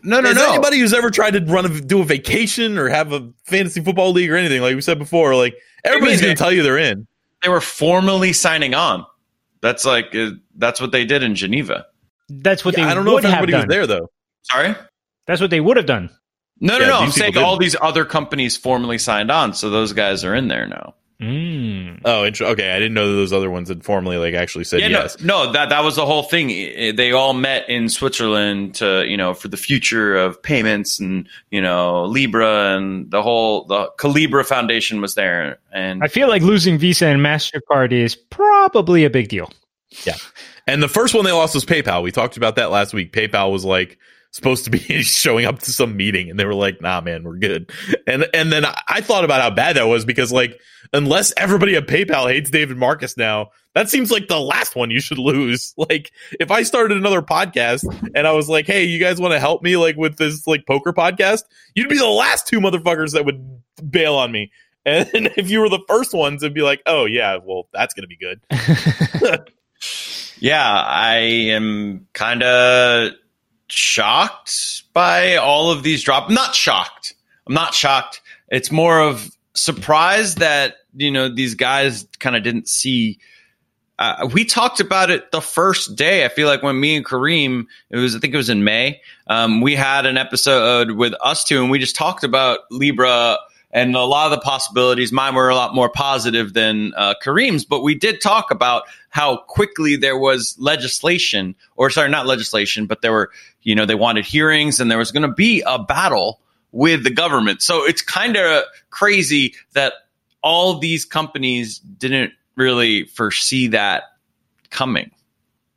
[0.04, 0.54] No, no, Is no.
[0.54, 4.12] anybody who's ever tried to run a, do a vacation or have a fantasy football
[4.12, 7.08] league or anything, like we said before, like everybody's going to tell you they're in.
[7.42, 9.04] they were formally signing on.
[9.62, 11.88] That's like, uh, that's what they did in Geneva.
[12.30, 14.12] That's what Yeah, they I don't know would if have everybody was there though.
[14.44, 14.76] Sorry?
[15.26, 16.12] That's what they would have done.
[16.62, 16.98] No, no, Yeah, no.
[17.00, 17.62] I'm saying all didn't.
[17.62, 19.54] these other companies formally signed on.
[19.54, 20.96] So those guys are in there now.
[21.22, 22.02] Mm.
[22.04, 22.72] Oh, int- okay.
[22.72, 25.18] I didn't know that those other ones had formally like actually said Yeah, yes.
[25.22, 26.48] no, no, that that was the whole thing.
[26.50, 31.62] They all met in Switzerland to, you know, for the future of payments and you
[31.62, 36.78] know Libra and the whole the Calibra Foundation was there, and I feel like losing
[36.78, 39.50] Visa and MasterCard is probably a big deal.
[40.06, 40.16] Yeah,
[40.68, 42.04] and the first one they lost was PayPal.
[42.04, 43.14] We talked about that last week.
[43.14, 43.98] PayPal was like
[44.36, 47.38] supposed to be showing up to some meeting and they were like, nah, man, we're
[47.38, 47.72] good.
[48.06, 50.60] And, and then I, thought about how bad that was because like,
[50.92, 55.00] unless everybody at PayPal hates David Marcus now, that seems like the last one you
[55.00, 55.74] should lose.
[55.86, 59.40] Like, if I started another podcast and I was like, hey, you guys want to
[59.40, 61.44] help me like with this like poker podcast?
[61.76, 64.52] You'd be the last two motherfuckers that would bail on me.
[64.88, 68.04] And if you were the first ones, it'd be like, oh yeah, well, that's going
[68.04, 68.40] to be good.
[70.40, 73.14] yeah, I am kind of
[73.68, 76.30] shocked by all of these drop.
[76.30, 77.16] I'm not shocked.
[77.48, 78.22] I'm not shocked.
[78.50, 83.20] It's more of surprise that you know these guys kind of didn't see.
[83.98, 86.26] Uh, we talked about it the first day.
[86.26, 89.02] I feel like when me and Kareem, it was I think it was in May.
[89.28, 93.38] Um, we had an episode with us two, and we just talked about Libra
[93.76, 95.12] and a lot of the possibilities.
[95.12, 99.36] Mine were a lot more positive than uh, Kareem's, but we did talk about how
[99.38, 103.32] quickly there was legislation, or sorry, not legislation, but there were,
[103.64, 106.40] you know, they wanted hearings, and there was going to be a battle
[106.72, 107.62] with the government.
[107.62, 109.92] So it's kind of crazy that
[110.42, 114.04] all these companies didn't really foresee that
[114.70, 115.12] coming.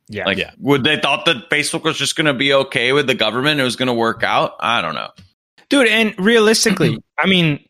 [0.07, 0.25] Yeah.
[0.25, 0.51] Like, Yeah.
[0.57, 3.59] would they thought that Facebook was just going to be okay with the government?
[3.59, 4.55] It was going to work out.
[4.61, 5.09] I don't know.
[5.67, 7.65] Dude, and realistically, I mean,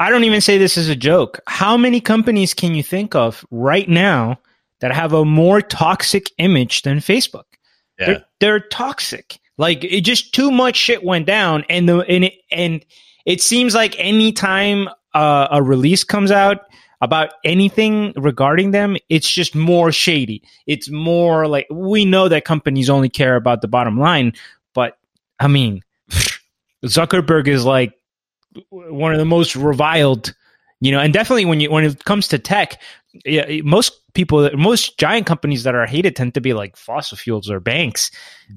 [0.00, 1.40] I don't even say this as a joke.
[1.46, 4.38] How many companies can you think of right now
[4.80, 7.44] that have a more toxic image than Facebook?
[7.98, 8.06] Yeah.
[8.06, 9.40] They're, they're toxic.
[9.56, 12.84] Like it just too much shit went down, and the and it, and
[13.26, 16.60] it seems like anytime uh, a release comes out,
[17.00, 20.42] about anything regarding them, it's just more shady.
[20.66, 24.32] It's more like we know that companies only care about the bottom line,
[24.74, 24.98] but
[25.38, 25.82] I mean,
[26.84, 27.94] Zuckerberg is like
[28.70, 30.34] one of the most reviled,
[30.80, 32.80] you know, and definitely when you when it comes to tech,
[33.24, 37.50] yeah, most people, most giant companies that are hated tend to be like fossil fuels
[37.50, 38.10] or banks.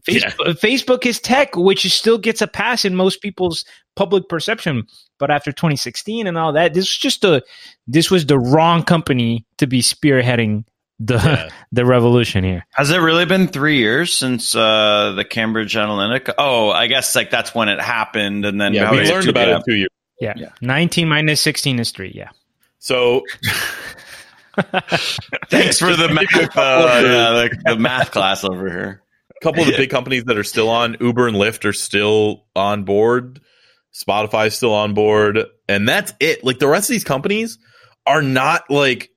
[0.08, 0.54] Facebook, yeah.
[0.54, 4.88] Facebook is tech, which still gets a pass in most people's public perception.
[5.20, 7.44] But after 2016 and all that, this was just a
[7.88, 10.66] this was the wrong company to be spearheading
[11.06, 11.50] the yeah.
[11.72, 12.66] the revolution here.
[12.74, 16.34] Has it really been three years since uh, the Cambridge Analytica?
[16.38, 19.64] Oh, I guess like that's when it happened, and then yeah, we learned about it
[19.68, 19.90] two years.
[20.20, 20.34] Yeah.
[20.38, 22.12] yeah, nineteen minus sixteen is three.
[22.14, 22.30] Yeah.
[22.80, 23.24] So.
[25.50, 29.02] Thanks for the math, uh, yeah, the, the math class over here.
[29.30, 32.44] A couple of the big companies that are still on Uber and Lyft are still
[32.54, 33.40] on board.
[33.94, 36.44] Spotify is still on board, and that's it.
[36.44, 37.60] Like the rest of these companies
[38.06, 39.11] are not like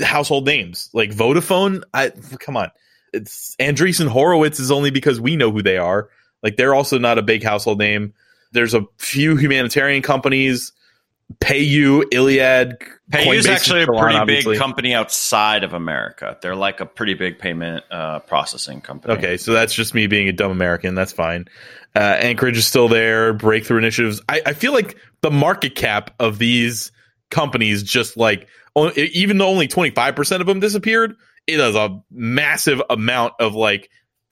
[0.00, 0.90] household names.
[0.92, 2.70] Like Vodafone, I come on,
[3.12, 6.08] it's Andreessen Horowitz is only because we know who they are.
[6.42, 8.14] Like they're also not a big household name.
[8.52, 10.72] There's a few humanitarian companies.
[11.40, 12.78] PayU, Iliad.
[13.10, 14.54] PayU is actually a pretty obviously.
[14.54, 16.38] big company outside of America.
[16.40, 19.14] They're like a pretty big payment uh, processing company.
[19.14, 20.94] Okay, so that's just me being a dumb American.
[20.94, 21.46] That's fine.
[21.94, 23.34] Uh, Anchorage is still there.
[23.34, 24.22] Breakthrough Initiatives.
[24.26, 26.92] I, I feel like the market cap of these
[27.30, 28.48] companies just like
[28.96, 31.14] even though only 25% of them disappeared
[31.46, 33.90] it is a massive amount of like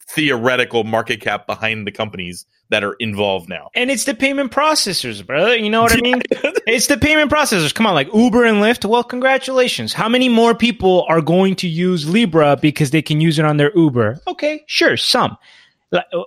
[0.08, 3.70] theoretical market cap behind the companies that are involved now.
[3.74, 5.56] And it's the payment processors, brother.
[5.56, 6.22] You know what I mean?
[6.66, 7.74] it's the payment processors.
[7.74, 8.88] Come on, like Uber and Lyft.
[8.88, 9.92] Well, congratulations.
[9.92, 13.56] How many more people are going to use Libra because they can use it on
[13.56, 14.20] their Uber?
[14.26, 15.36] Okay, sure, some.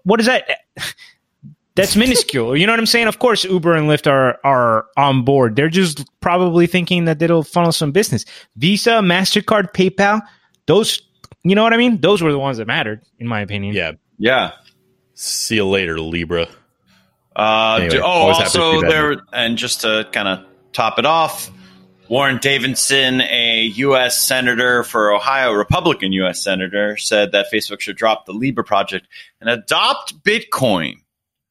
[0.04, 0.48] What is that?
[1.80, 2.58] That's minuscule.
[2.58, 3.08] you know what I'm saying?
[3.08, 5.56] Of course, Uber and Lyft are are on board.
[5.56, 8.26] They're just probably thinking that it'll funnel some business.
[8.58, 10.22] Visa, Mastercard, PayPal,
[10.66, 11.02] those.
[11.44, 12.02] You know what I mean?
[12.02, 13.74] Those were the ones that mattered, in my opinion.
[13.74, 14.52] Yeah, yeah.
[15.14, 16.48] See you later, Libra.
[17.36, 21.50] Uh, anyway, do, oh, also there, and just to kind of top it off,
[22.10, 24.20] Warren Davidson, a U.S.
[24.20, 26.44] senator for Ohio, Republican U.S.
[26.44, 29.08] senator, said that Facebook should drop the Libra project
[29.40, 30.96] and adopt Bitcoin.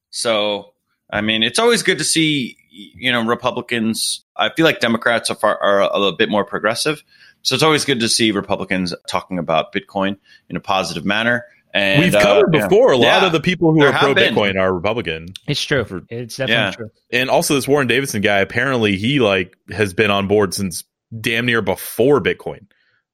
[0.09, 0.73] So,
[1.09, 4.25] I mean, it's always good to see, you know, Republicans.
[4.35, 7.03] I feel like Democrats are, far, are a little bit more progressive.
[7.41, 10.17] So it's always good to see Republicans talking about Bitcoin
[10.49, 11.45] in a positive manner.
[11.73, 12.97] And, We've covered uh, before yeah.
[12.97, 15.27] a lot yeah, of the people who are pro Bitcoin are Republican.
[15.47, 15.85] It's true.
[15.85, 16.71] For, it's definitely yeah.
[16.71, 16.91] true.
[17.11, 20.83] And also this Warren Davidson guy, apparently he like has been on board since
[21.19, 22.65] damn near before Bitcoin.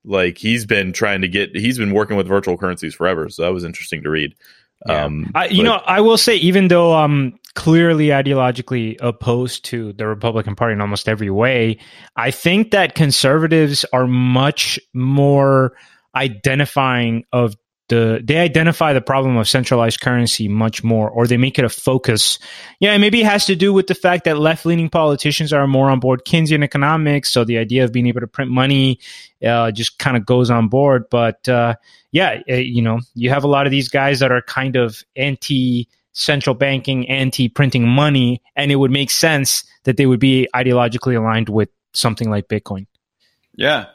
[0.06, 3.28] Like he's been trying to get he's been working with virtual currencies forever.
[3.30, 4.36] So that was interesting to read.
[4.88, 5.06] Yeah.
[5.06, 9.94] Um, I, you but, know, I will say, even though I'm clearly ideologically opposed to
[9.94, 11.80] the Republican Party in almost every way,
[12.16, 15.76] I think that conservatives are much more
[16.16, 17.56] identifying of
[17.90, 21.70] the they identify the problem of centralized currency much more or they make it a
[21.70, 22.40] focus.
[22.80, 26.00] Yeah maybe it has to do with the fact that left-leaning politicians are more on
[26.00, 29.00] board keynesian economics so the idea of being able to print money
[29.46, 31.06] uh, just kind of goes on board.
[31.10, 31.76] But uh,
[32.12, 35.04] yeah uh, you know you have a lot of these guys that are kind of
[35.16, 40.48] anti central banking anti printing money and it would make sense that they would be
[40.56, 42.88] ideologically aligned with something like bitcoin.
[43.56, 43.86] Yeah.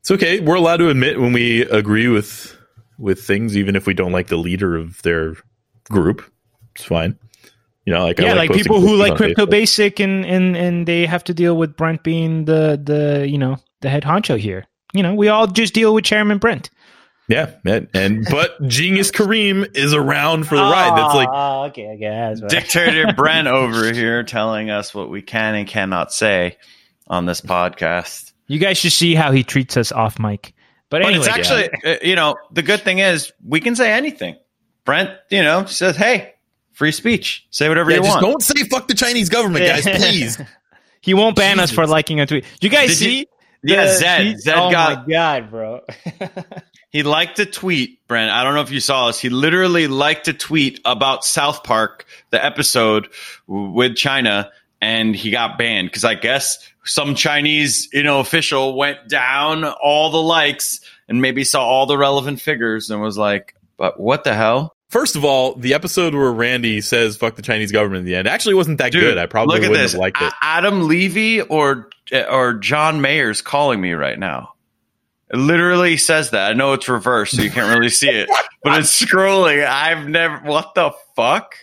[0.00, 0.40] It's okay.
[0.40, 2.57] We're allowed to admit when we agree with
[2.98, 5.36] with things, even if we don't like the leader of their
[5.88, 6.24] group.
[6.74, 7.18] It's fine.
[7.84, 9.50] You know, like yeah, like, like people who like crypto Facebook.
[9.50, 13.56] basic and and and they have to deal with Brent being the the you know
[13.80, 14.66] the head honcho here.
[14.92, 16.68] You know, we all just deal with Chairman Brent.
[17.28, 20.98] Yeah, and, and but Genius Kareem is around for the oh, ride.
[20.98, 25.54] That's like ah, okay, okay, that's dictator Brent over here telling us what we can
[25.54, 26.58] and cannot say
[27.06, 28.32] on this podcast.
[28.48, 30.54] You guys should see how he treats us off mic.
[30.90, 31.92] But, anyway, it's actually, yeah.
[31.92, 34.36] Uh, you know, the good thing is we can say anything.
[34.84, 36.34] Brent, you know, says, "Hey,
[36.72, 37.46] free speech.
[37.50, 38.22] Say whatever yeah, you want.
[38.22, 40.40] Don't say fuck the Chinese government, guys, please."
[41.02, 41.70] he won't ban Jesus.
[41.70, 42.44] us for liking a tweet.
[42.58, 43.18] Do you guys Did see?
[43.18, 43.26] You,
[43.62, 44.40] yeah, Zed.
[44.40, 45.06] Zed oh got.
[45.06, 45.80] my god, bro.
[46.90, 48.30] he liked a tweet, Brent.
[48.30, 49.20] I don't know if you saw this.
[49.20, 53.08] He literally liked a tweet about South Park, the episode
[53.46, 59.08] with China, and he got banned because I guess some Chinese, you know, official went
[59.08, 64.00] down all the likes and maybe saw all the relevant figures and was like, "But
[64.00, 68.00] what the hell?" First of all, the episode where Randy says "fuck the Chinese government"
[68.00, 69.18] in the end actually wasn't that Dude, good.
[69.18, 69.92] I probably wouldn't this.
[69.92, 70.32] have liked it.
[70.42, 71.90] Adam Levy or
[72.30, 74.54] or John Mayer's calling me right now.
[75.30, 76.50] It literally says that.
[76.50, 78.30] I know it's reversed, so you can't really see it,
[78.62, 79.66] but it's scrolling.
[79.66, 80.38] I've never.
[80.38, 81.54] What the fuck?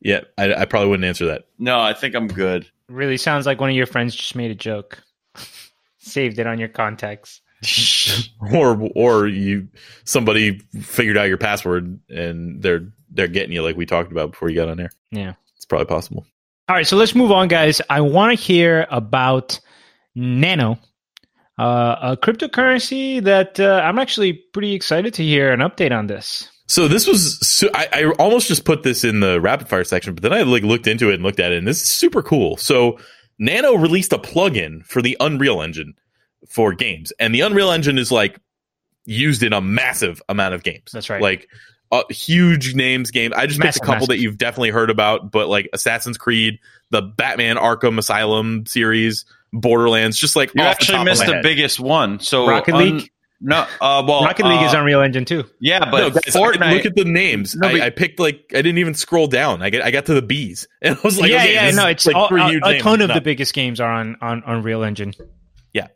[0.00, 1.44] Yeah, I, I probably wouldn't answer that.
[1.58, 2.66] No, I think I'm good.
[2.90, 5.02] Really sounds like one of your friends just made a joke.
[5.98, 7.40] saved it on your contacts.
[8.52, 9.68] or or you
[10.04, 14.48] somebody figured out your password and they're they're getting you like we talked about before
[14.48, 14.90] you got on there.
[15.10, 15.34] Yeah.
[15.56, 16.26] It's probably possible.
[16.68, 17.80] All right, so let's move on, guys.
[17.90, 19.58] I want to hear about
[20.14, 20.78] Nano,
[21.58, 26.48] uh, a cryptocurrency that uh, I'm actually pretty excited to hear an update on this.
[26.70, 30.14] So this was su- I, I almost just put this in the rapid fire section,
[30.14, 32.22] but then I like looked into it and looked at it, and this is super
[32.22, 32.56] cool.
[32.58, 32.98] So
[33.40, 35.94] Nano released a plugin for the Unreal Engine
[36.48, 38.38] for games, and the Unreal Engine is like
[39.04, 40.92] used in a massive amount of games.
[40.92, 41.20] That's right.
[41.20, 41.48] Like
[41.90, 43.32] uh, huge names game.
[43.34, 44.08] I just Massive, picked a couple massive.
[44.10, 46.60] that you've definitely heard about, but like Assassin's Creed,
[46.90, 51.20] the Batman Arkham Asylum series, Borderlands, just like You off the actually top of missed
[51.22, 51.42] my the head.
[51.42, 52.20] biggest one.
[52.20, 53.10] So Rocket un- League?
[53.42, 55.44] No, uh, well, Rocket League is uh, Unreal Engine too.
[55.60, 56.74] Yeah, but no, guys, I- Fortnite.
[56.74, 57.54] look at the names.
[57.56, 59.62] No, but- I, I picked like I didn't even scroll down.
[59.62, 61.76] I get I got to the B's, and I was like, yeah, okay, yeah, this
[61.76, 62.82] no, is, it's like all, three a, huge a names.
[62.82, 63.14] ton of No.
[63.14, 65.14] the biggest games are on on Unreal Engine.
[65.72, 65.86] Yeah,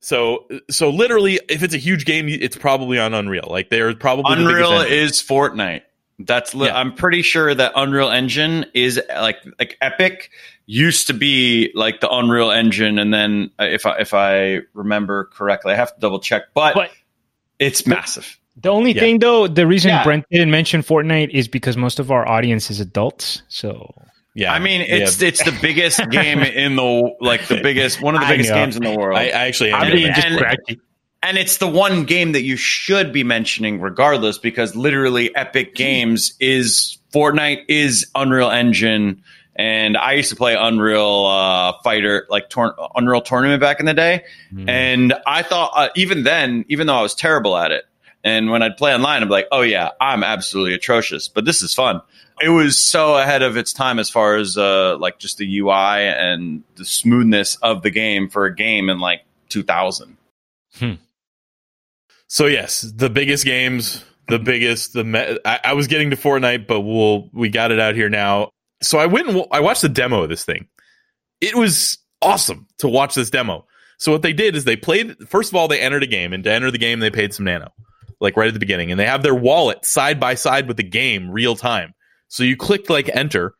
[0.00, 3.46] so so literally, if it's a huge game, it's probably on Unreal.
[3.48, 4.98] Like they're probably the biggest Unreal engine.
[4.98, 5.82] is Fortnite.
[6.18, 6.76] That's li- Yeah.
[6.78, 10.30] I'm pretty sure that Unreal Engine is like like Epic
[10.66, 15.26] used to be like the Unreal Engine, and then uh, if I if I remember
[15.32, 16.90] correctly, I have to double check, but, But
[17.60, 18.36] it's massive.
[18.56, 19.00] the only Yeah.
[19.00, 20.02] thing, though, the reason Yeah.
[20.04, 23.42] Brent didn't mention Fortnite is because most of our audience is adults.
[23.48, 23.94] So
[24.34, 24.52] yeah.
[24.52, 25.28] I mean, it's yeah.
[25.28, 28.82] it's the biggest game in the like the biggest one of the biggest games in
[28.82, 29.16] the world.
[29.16, 30.80] I, I actually am I'm And- being just and- crafty.
[31.22, 36.34] And it's the one game that you should be mentioning regardless because literally Epic Games
[36.38, 39.22] is Fortnite is Unreal Engine.
[39.56, 43.94] And I used to play Unreal uh, Fighter like tor- Unreal Tournament back in the
[43.94, 44.22] day.
[44.52, 47.84] Mention- and I thought uh, even then even though I was terrible at it
[48.22, 51.26] and when I'd play online I'm like oh yeah I'm absolutely atrocious.
[51.26, 52.00] But this is fun.
[52.40, 55.74] It was so ahead of its time as far as uh, like just the UI
[56.06, 60.16] and the smoothness of the game for a game in like 2000.
[62.28, 64.92] So yes, the biggest games, the biggest.
[64.92, 68.08] The me- I, I was getting to Fortnite, but we'll we got it out here
[68.08, 68.50] now.
[68.82, 70.68] So I went and w- I watched the demo of this thing.
[71.40, 73.66] It was awesome to watch this demo.
[73.98, 75.16] So what they did is they played.
[75.28, 77.46] First of all, they entered a game, and to enter the game, they paid some
[77.46, 77.72] nano,
[78.20, 80.84] like right at the beginning, and they have their wallet side by side with the
[80.84, 81.94] game, real time.
[82.28, 83.54] So you clicked like enter,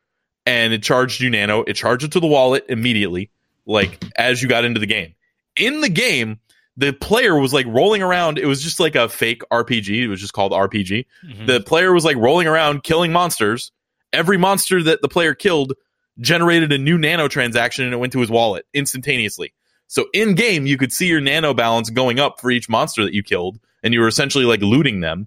[0.44, 1.62] and it charged you nano.
[1.62, 3.30] It charged it to the wallet immediately,
[3.66, 5.14] like as you got into the game.
[5.56, 6.38] In the game,
[6.78, 8.38] the player was like rolling around.
[8.38, 9.88] It was just like a fake RPG.
[9.88, 11.06] It was just called RPG.
[11.26, 11.46] Mm-hmm.
[11.46, 13.72] The player was like rolling around killing monsters.
[14.12, 15.72] Every monster that the player killed
[16.20, 19.52] generated a new nano transaction and it went to his wallet instantaneously.
[19.88, 23.12] So in game, you could see your nano balance going up for each monster that
[23.12, 25.26] you killed, and you were essentially like looting them.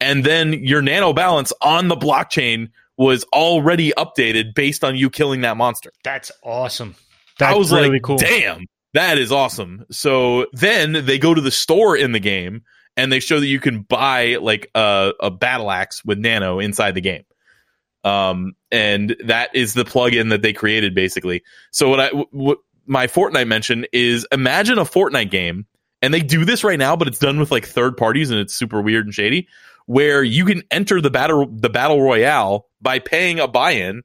[0.00, 5.42] And then your nano balance on the blockchain was already updated based on you killing
[5.42, 5.92] that monster.
[6.02, 6.96] That's awesome.
[7.38, 8.18] That's I was really like, cool.
[8.18, 9.84] damn, that is awesome.
[9.90, 12.62] So then they go to the store in the game
[12.96, 16.94] and they show that you can buy like a, a battle axe with nano inside
[16.94, 17.24] the game.
[18.04, 21.42] Um, and that is the plugin that they created basically.
[21.70, 25.66] So what I, what my Fortnite mention is imagine a Fortnite game
[26.00, 28.54] and they do this right now, but it's done with like third parties and it's
[28.54, 29.48] super weird and shady
[29.86, 34.02] where you can enter the battle, the battle royale by paying a buy-in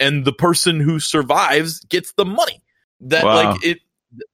[0.00, 2.62] and the person who survives gets the money
[3.00, 3.34] that Wow.
[3.34, 3.78] like it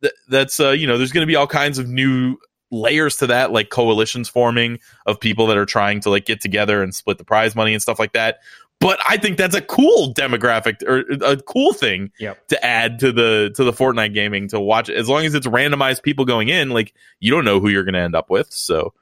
[0.03, 2.37] th- that's uh you know there's going to be all kinds of new
[2.71, 6.83] layers to that like coalitions forming of people that are trying to like get together
[6.83, 8.39] and split the prize money and stuff like that.
[8.81, 12.49] But i think that's a cool demographic or a cool thing Yep.
[12.49, 14.91] to add to the to the fortnite gaming to watch.
[14.91, 17.95] As long as it's randomized people going in like you don't know who you're going
[17.95, 18.53] to end up with.
[18.53, 18.93] So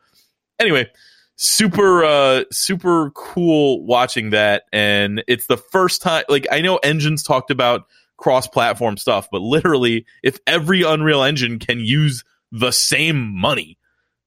[0.59, 0.91] anyway
[1.37, 4.65] super uh super cool watching that.
[4.73, 7.87] And it's the first time like i know engines talked about
[8.23, 13.77] cross-platform stuff but literally if every unreal engine can use the same money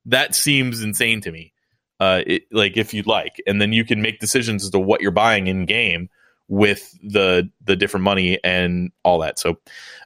[0.06, 1.52] that seems insane to me.
[2.00, 3.42] Uh it, like if you'd like.
[3.48, 6.10] And then you can make decisions as to what you're buying in game
[6.48, 9.40] with the the different money and all that.
[9.40, 9.58] So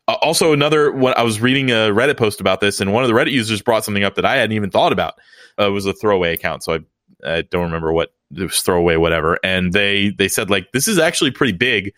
[0.08, 3.10] uh, also another what i was reading a reddit post about this and one of
[3.10, 5.16] the reddit users brought something up that i hadn't even thought about.
[5.60, 6.80] Uh, it was a throwaway account so i
[7.26, 9.40] I don't remember what it was throwaway whatever.
[9.44, 11.94] And they they said like this is actually pretty big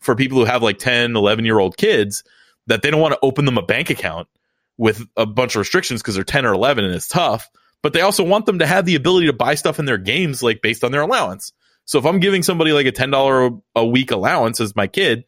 [0.00, 2.24] for people who have like 10 11 year old kids
[2.66, 4.28] that they don't want to open them a bank account
[4.76, 7.48] with a bunch of restrictions because they're 10 or 11 and it's tough
[7.82, 10.42] but they also want them to have the ability to buy stuff in their games
[10.42, 11.52] like based on their allowance.
[11.84, 15.24] So if i'm giving somebody like a $10 a week allowance as my kid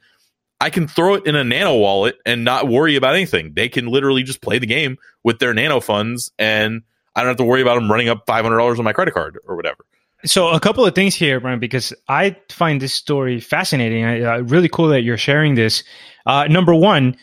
[0.61, 3.53] i can throw it in a nano wallet and not worry about anything.
[3.55, 6.83] They can literally just play the game with their nano funds and
[7.15, 9.57] i don't have to worry about them running up $500 on my credit card or
[9.57, 9.85] whatever
[10.25, 14.05] So a couple of things here, Brian, because I find this story fascinating.
[14.05, 15.85] I, uh, really cool that you're sharing this.
[16.27, 17.17] Uh, number one,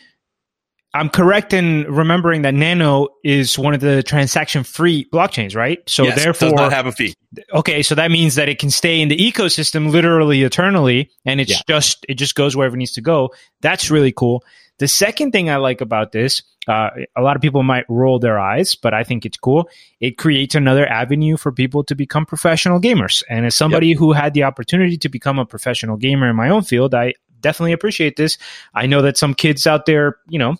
[0.94, 5.78] I'm correct in remembering that Nano is one of the transaction-free blockchains, right?
[5.86, 7.12] So yes, therefore, does not have a fee.
[7.52, 11.50] okay, so that means that it can stay in the ecosystem literally eternally, and it's
[11.50, 11.58] Yeah.
[11.68, 13.30] just it just goes wherever it needs to go.
[13.60, 14.42] That's really cool.
[14.78, 18.38] The second thing I like about this, uh, a lot of people might roll their
[18.38, 19.68] eyes, but I think it's cool.
[20.00, 23.22] It creates another avenue for people to become professional gamers.
[23.30, 26.62] And as somebody who had the opportunity to become a professional gamer in my own
[26.62, 28.36] field, I definitely appreciate this.
[28.74, 30.56] I know that some kids out there, you know,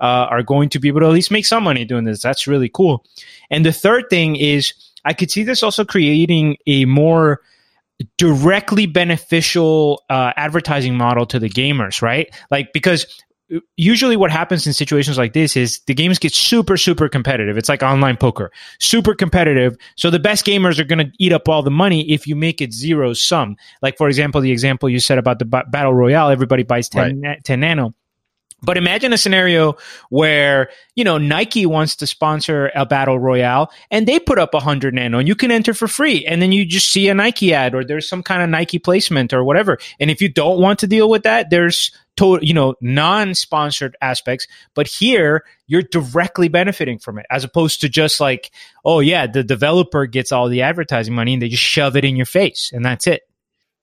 [0.00, 2.22] uh, are going to be able to at least make some money doing this.
[2.22, 3.04] That's really cool.
[3.50, 4.72] And the third thing is,
[5.04, 7.40] I could see this also creating a more
[8.16, 12.32] directly beneficial uh, advertising model to the gamers, right?
[12.50, 13.06] Like because
[13.76, 17.56] usually what happens in situations like this is the games get super super competitive.
[17.56, 18.50] It's like online poker.
[18.80, 19.76] Super competitive.
[19.96, 22.60] So the best gamers are going to eat up all the money if you make
[22.60, 23.56] it zero sum.
[23.82, 27.20] Like for example the example you said about the ba- battle royale everybody buys 10,
[27.20, 27.94] na- 10 nano
[28.60, 29.76] but imagine a scenario
[30.10, 34.94] where, you know, Nike wants to sponsor a battle royale and they put up 100
[34.94, 36.26] nano and you can enter for free.
[36.26, 39.32] And then you just see a Nike ad or there's some kind of Nike placement
[39.32, 39.78] or whatever.
[40.00, 44.48] And if you don't want to deal with that, there's total, you know, non-sponsored aspects.
[44.74, 48.50] But here you're directly benefiting from it as opposed to just like,
[48.84, 52.16] oh yeah, the developer gets all the advertising money and they just shove it in
[52.16, 53.27] your face and that's it.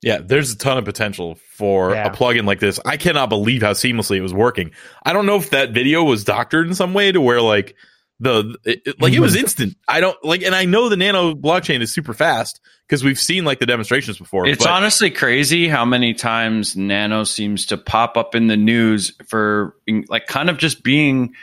[0.05, 2.07] Yeah, there's a ton of potential for Yeah.
[2.07, 2.79] a plugin like this.
[2.85, 4.69] I cannot believe how seamlessly it was working.
[5.03, 7.75] I don't know if that video was doctored in some way to where like
[8.19, 9.39] the it, it- like it was mhm.
[9.39, 9.77] instant.
[9.87, 13.45] I don't like, and I know the nano blockchain is super fast because we've seen
[13.45, 14.47] like the demonstrations before.
[14.47, 19.11] It's but honestly crazy how many times Nano seems to pop up in the news
[19.27, 19.75] for
[20.07, 21.33] like kind of just being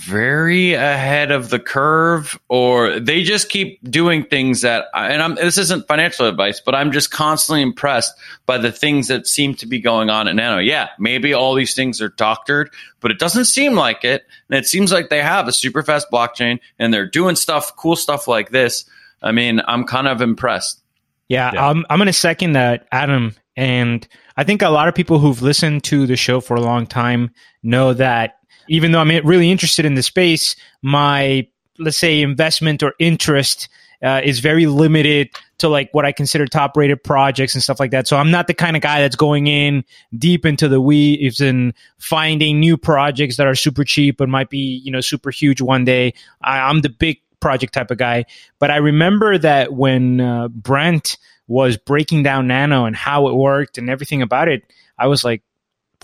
[0.00, 5.58] very ahead of the curve or they just keep doing things that and I'm this
[5.58, 8.14] isn't financial advice but I'm just constantly impressed
[8.46, 10.58] by the things that seem to be going on at Nano.
[10.58, 12.70] Yeah, maybe all these things are doctored,
[13.00, 14.24] but it doesn't seem like it.
[14.48, 17.96] And it seems like they have a super fast blockchain and they're doing stuff cool
[17.96, 18.84] stuff like this.
[19.22, 20.82] I mean, I'm kind of impressed.
[21.28, 21.68] Yeah, Yeah.
[21.68, 23.34] I'm I'm going to second that, Adam.
[23.56, 26.86] And I think a lot of people who've listened to the show for a long
[26.86, 27.30] time
[27.62, 28.39] know that
[28.70, 31.46] even though I'm really interested in the space, my
[31.78, 33.68] let's say investment or interest
[34.02, 37.90] uh, is very limited to like what I consider top rated projects and stuff like
[37.90, 38.06] that.
[38.06, 39.84] So I'm not the kind of guy that's going in
[40.16, 44.80] deep into the weeds and finding new projects that are super cheap but might be
[44.84, 46.14] you know super huge one day.
[46.40, 48.26] I, I'm the big project type of guy.
[48.60, 51.18] But I remember that when uh, Brent
[51.48, 54.62] was breaking down Nano and how it worked and everything about it,
[54.96, 55.42] I was like,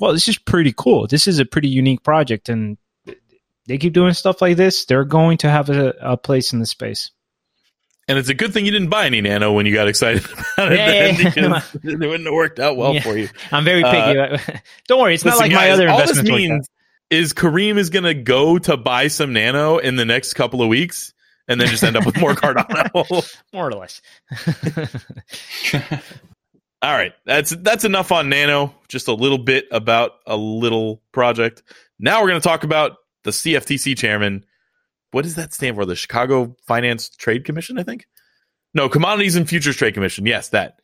[0.00, 1.06] well, this is pretty cool.
[1.06, 2.48] This is a pretty unique project.
[2.48, 2.76] And
[3.66, 6.66] they keep doing stuff like this, they're going to have a, a place in the
[6.66, 7.10] space.
[8.08, 10.24] and it's a good thing you didn't buy any nano when you got excited
[10.56, 10.78] about it.
[10.78, 11.92] Yeah, yeah, yeah.
[11.92, 13.02] it wouldn't have worked out well Yeah.
[13.02, 13.28] for you.
[13.50, 14.18] I'm very picky.
[14.18, 14.38] Uh,
[14.88, 16.30] Don't worry, it's not Listen, like my guys, other all this investments.
[16.30, 16.48] like that.
[16.54, 16.68] means
[17.10, 20.68] is Kareem is going to go to buy some nano in the next couple of
[20.68, 21.12] weeks
[21.48, 23.36] and then just end up with more Cardano.
[23.52, 24.00] More or less.
[26.82, 28.74] All right, that's that's enough on Nano.
[28.88, 31.62] Just a little bit about a little project.
[31.98, 34.44] Now we're going to talk about the CFTC chairman.
[35.10, 35.86] What does that stand for?
[35.86, 38.06] The Chicago Finance Trade Commission, I think.
[38.74, 40.26] No, Commodities and Futures Trade Commission.
[40.26, 40.80] Yes, that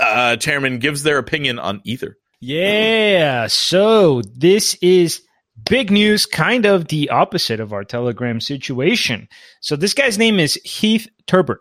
[0.00, 2.18] uh, chairman gives their opinion on Ether.
[2.40, 3.46] Yeah.
[3.46, 5.22] So this is
[5.64, 9.28] big news, kind of the opposite of our Telegram situation.
[9.60, 11.58] So this guy's name is Heath Tarbert,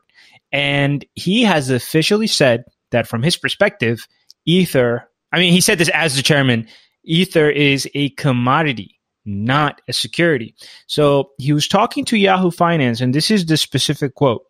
[0.51, 4.07] and he has officially said that from his perspective,
[4.45, 6.67] Ether, I mean, he said this as the chairman,
[7.03, 10.55] Ether is a commodity, not a security.
[10.87, 14.43] So he was talking to Yahoo Finance, and this is the specific quote.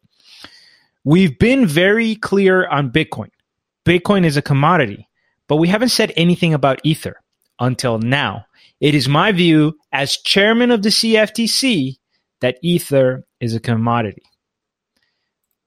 [1.03, 3.29] We've been very clear on Bitcoin.
[3.85, 5.07] Bitcoin is a commodity,
[5.47, 7.21] but we haven't said anything about Ether
[7.59, 8.45] until now.
[8.79, 11.97] It is my view as chairman of the CFTC
[12.41, 14.23] that Ether is a commodity.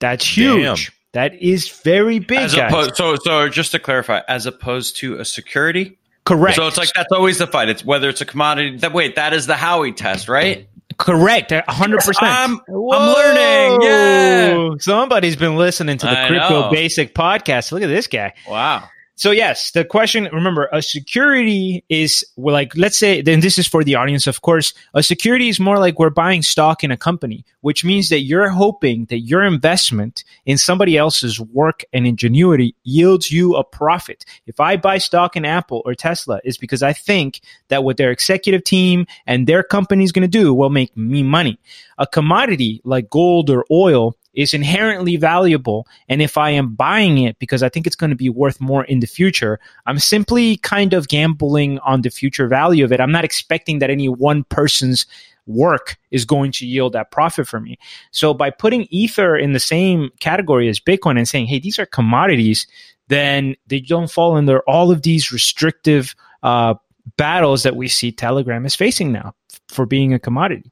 [0.01, 0.87] That's huge.
[0.87, 0.95] Damn.
[1.13, 2.55] That is very big.
[2.57, 5.99] Opposed, so, so just to clarify, as opposed to a security.
[6.25, 6.57] Correct.
[6.57, 7.69] So it's like that's always the fight.
[7.69, 8.79] It's whether it's a commodity.
[8.79, 10.69] That wait, that is the Howey test, right?
[10.99, 11.53] correct.
[11.69, 12.23] hundred percent.
[12.31, 14.71] I'm- I'm learning, yeah.
[14.79, 16.71] Somebody's been listening to the I Crypto know.
[16.71, 17.73] Basic podcast.
[17.73, 18.35] Look at this guy.
[18.49, 18.89] Wow.
[19.15, 20.29] So yes, the question.
[20.33, 23.21] Remember, a security is like let's say.
[23.21, 24.73] Then this is for the audience, of course.
[24.95, 28.49] A security is more like we're buying stock in a company, which means that you're
[28.49, 34.25] hoping that your investment in somebody else's work and ingenuity yields you a profit.
[34.47, 38.11] If I buy stock in Apple or Tesla, it's because I think that what their
[38.11, 41.59] executive team and their company is going to do will make me money.
[41.99, 45.87] A commodity like gold or oil is inherently valuable.
[46.09, 48.85] And if I am buying it because I think it's going to be worth more
[48.85, 53.01] in the future, I'm simply kind of gambling on the future value of it.
[53.01, 55.07] I'm not expecting that any one person's
[55.47, 57.79] work is going to yield that profit for me.
[58.11, 61.87] So by putting Ether in the same category as Bitcoin and saying, hey, these are
[61.87, 62.67] commodities,
[63.09, 66.75] then they don't fall under all of these restrictive uh,
[67.17, 69.35] battles that we see Telegram is facing now
[69.69, 70.71] for being a commodity.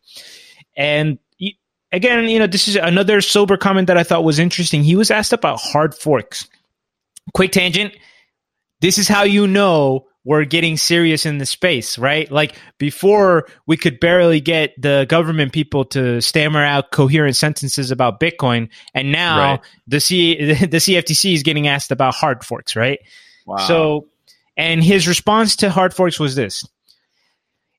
[0.77, 1.19] And
[1.93, 4.83] again, you know, this is another sober comment that I thought was interesting.
[4.83, 6.49] He was asked about hard forks.
[7.35, 7.95] Quick tangent.
[8.81, 12.31] This is how you know we're getting serious in the space, right?
[12.31, 18.21] Like before, we could barely get the government people to stammer out coherent sentences about
[18.21, 19.61] Bitcoin, and now right.
[19.87, 23.01] the C the CFTC is getting asked about hard forks, right?
[23.47, 23.57] Wow.
[23.59, 24.09] So,
[24.57, 26.67] and his response to hard forks was this: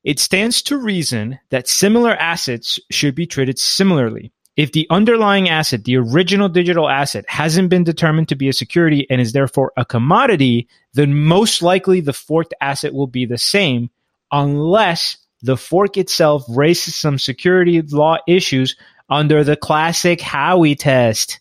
[0.04, 4.32] It stands to reason that similar assets should be treated similarly.
[4.56, 9.06] If the underlying asset, the original digital asset, hasn't been determined to be a security
[9.08, 13.88] and is therefore a commodity, then most likely the forked asset will be the same
[14.30, 18.76] unless the fork itself raises some security law issues
[19.08, 21.40] under the classic Howey test.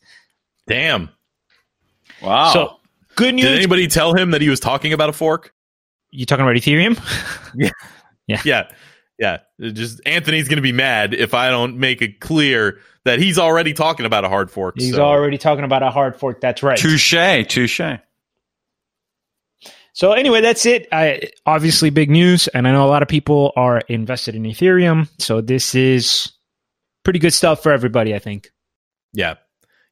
[0.67, 1.09] Damn.
[2.21, 2.53] Wow.
[2.53, 2.77] So
[3.15, 3.45] good news.
[3.45, 5.53] Did anybody tell him that he was talking about a fork?
[6.11, 6.99] You talking about Ethereum?
[7.55, 7.71] yeah.
[8.27, 8.41] Yeah.
[8.45, 8.71] Yeah.
[9.19, 9.37] Yeah.
[9.59, 13.73] Just Anthony's going to be mad if I don't make it clear that he's already
[13.73, 14.75] talking about a hard fork.
[14.77, 15.03] He's so.
[15.03, 16.41] already talking about a hard fork.
[16.41, 16.77] That's right.
[16.77, 17.13] Touche,
[17.47, 17.81] touche.
[19.93, 20.87] So anyway, that's it.
[20.91, 25.09] I, obviously, big news, and I know a lot of people are invested in Ethereum.
[25.19, 26.31] So this is
[27.03, 28.15] pretty good stuff for everybody.
[28.15, 28.51] I think.
[29.13, 29.35] Yeah,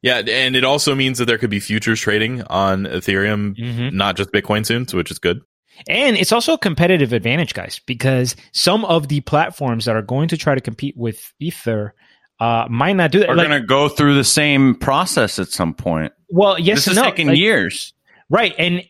[0.02, 3.94] yeah, and it also means that there could be futures trading on Ethereum, mm-hmm.
[3.94, 5.42] not just Bitcoin soon, which is good.
[5.88, 10.28] And it's also a competitive advantage, guys, because some of the platforms that are going
[10.28, 11.94] to try to compete with Ether
[12.38, 13.28] uh, might not do that.
[13.28, 16.12] Are like, going to go through the same process at some point.
[16.28, 17.04] Well, yes, this is no.
[17.04, 17.92] taking like, years,
[18.28, 18.54] right?
[18.58, 18.82] And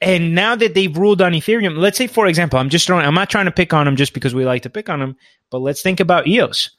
[0.00, 3.06] and now that they've ruled on Ethereum, let's say, for example, I'm just throwing.
[3.06, 5.16] I'm not trying to pick on them just because we like to pick on them,
[5.50, 6.70] but let's think about EOS.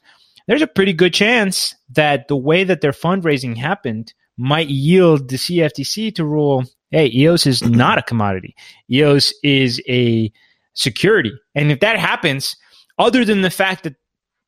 [0.46, 5.36] There's a pretty good chance that the way that their fundraising happened might yield the
[5.36, 8.54] CFTC to rule, hey, EOS is not a commodity.
[8.90, 10.32] EOS is a
[10.74, 11.32] security.
[11.54, 12.56] And if that happens,
[12.98, 13.96] other than the fact that,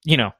[0.05, 0.31] you know,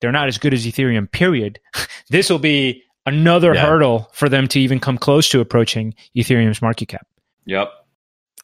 [0.00, 1.60] they're not as good as Ethereum, period.
[2.08, 3.66] this will be another yeah.
[3.66, 7.06] hurdle for them to even come close to approaching Ethereum's market cap.
[7.44, 7.70] Yep.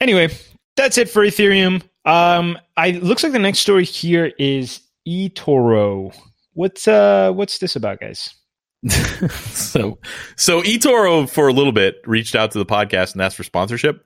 [0.00, 0.28] Anyway,
[0.76, 1.82] that's it for Ethereum.
[2.04, 6.14] Um, I looks like the next story here is eToro.
[6.52, 8.34] What's uh what's this about, guys?
[9.50, 9.98] so
[10.36, 14.04] so eToro for a little bit reached out to the podcast and asked for sponsorship.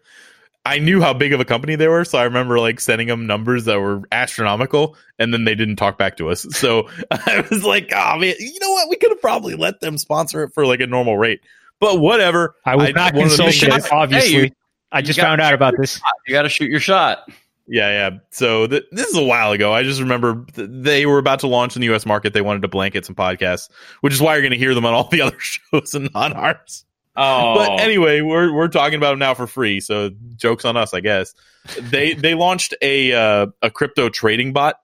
[0.67, 3.27] I knew how big of a company they were, so I remember like sending them
[3.27, 6.47] numbers that were astronomical, and then they didn't talk back to us.
[6.51, 8.89] So I was like, "Oh man, you know what?
[8.89, 11.41] We could have probably let them sponsor it for like a normal rate."
[11.81, 12.57] But whatever.
[12.67, 14.33] I was I, not consulted, obviously.
[14.33, 14.51] Hey, you,
[14.93, 15.99] I just found out about this.
[16.27, 17.31] You got to shoot your shot.
[17.73, 18.19] Yeah, yeah.
[18.31, 19.73] So th- this is a while ago.
[19.73, 22.05] I just remember th- they were about to launch in the U.S.
[22.05, 22.33] market.
[22.33, 24.93] They wanted to blanket some podcasts, which is why you're going to hear them on
[24.93, 26.85] all the other shows and not ours.
[27.15, 27.55] Oh.
[27.55, 31.01] But anyway, we're we're talking about them now for free, so jokes on us, I
[31.01, 31.33] guess.
[31.79, 34.81] they they launched a uh, a crypto trading bot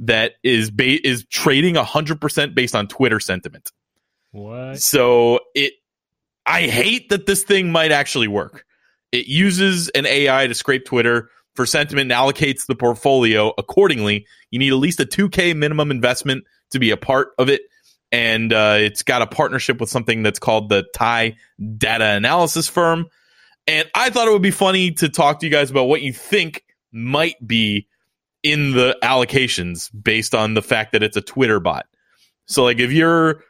[0.00, 3.70] that is ba- is trading hundred percent based on Twitter sentiment.
[4.32, 4.80] What?
[4.80, 5.74] So it,
[6.46, 8.66] I hate that this thing might actually work.
[9.12, 14.26] It uses an AI to scrape Twitter for sentiment and allocates the portfolio accordingly.
[14.50, 17.62] You need at least a 2K minimum investment to be a part of it
[18.14, 21.36] and uh, it's got a partnership with something that's called the TIE
[21.76, 23.06] Data Analysis Firm.
[23.66, 26.12] And I thought it would be funny to talk to you guys about what you
[26.12, 27.88] think might be
[28.44, 31.86] in the allocations based on the fact that it's a Twitter bot.
[32.46, 33.42] So, like, if you're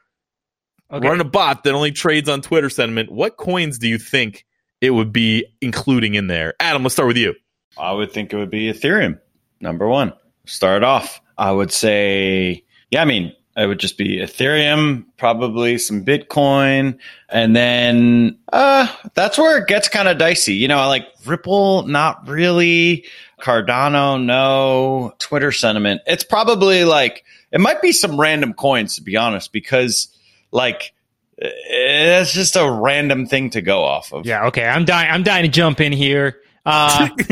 [0.90, 1.06] okay.
[1.06, 4.46] running a bot that only trades on Twitter sentiment, what coins do you think
[4.80, 6.54] it would be including in there?
[6.58, 7.34] Adam, let's start with you.
[7.78, 9.18] I would think it would be Ethereum,
[9.60, 10.12] number one.
[10.46, 11.20] Start off.
[11.36, 16.98] I would say, yeah, I mean, it would just be Ethereum, probably some Bitcoin,
[17.28, 20.54] and then uh, that's where it gets kind of dicey.
[20.54, 23.04] You know, I like Ripple, not really.
[23.40, 25.12] Cardano, no.
[25.18, 26.00] Twitter sentiment.
[26.06, 30.08] It's probably like it might be some random coins to be honest, because
[30.50, 30.92] like
[31.36, 34.24] it's just a random thing to go off of.
[34.24, 34.46] Yeah.
[34.46, 34.66] Okay.
[34.66, 35.10] I'm dying.
[35.10, 36.40] I'm dying to jump in here.
[36.66, 37.08] Uh,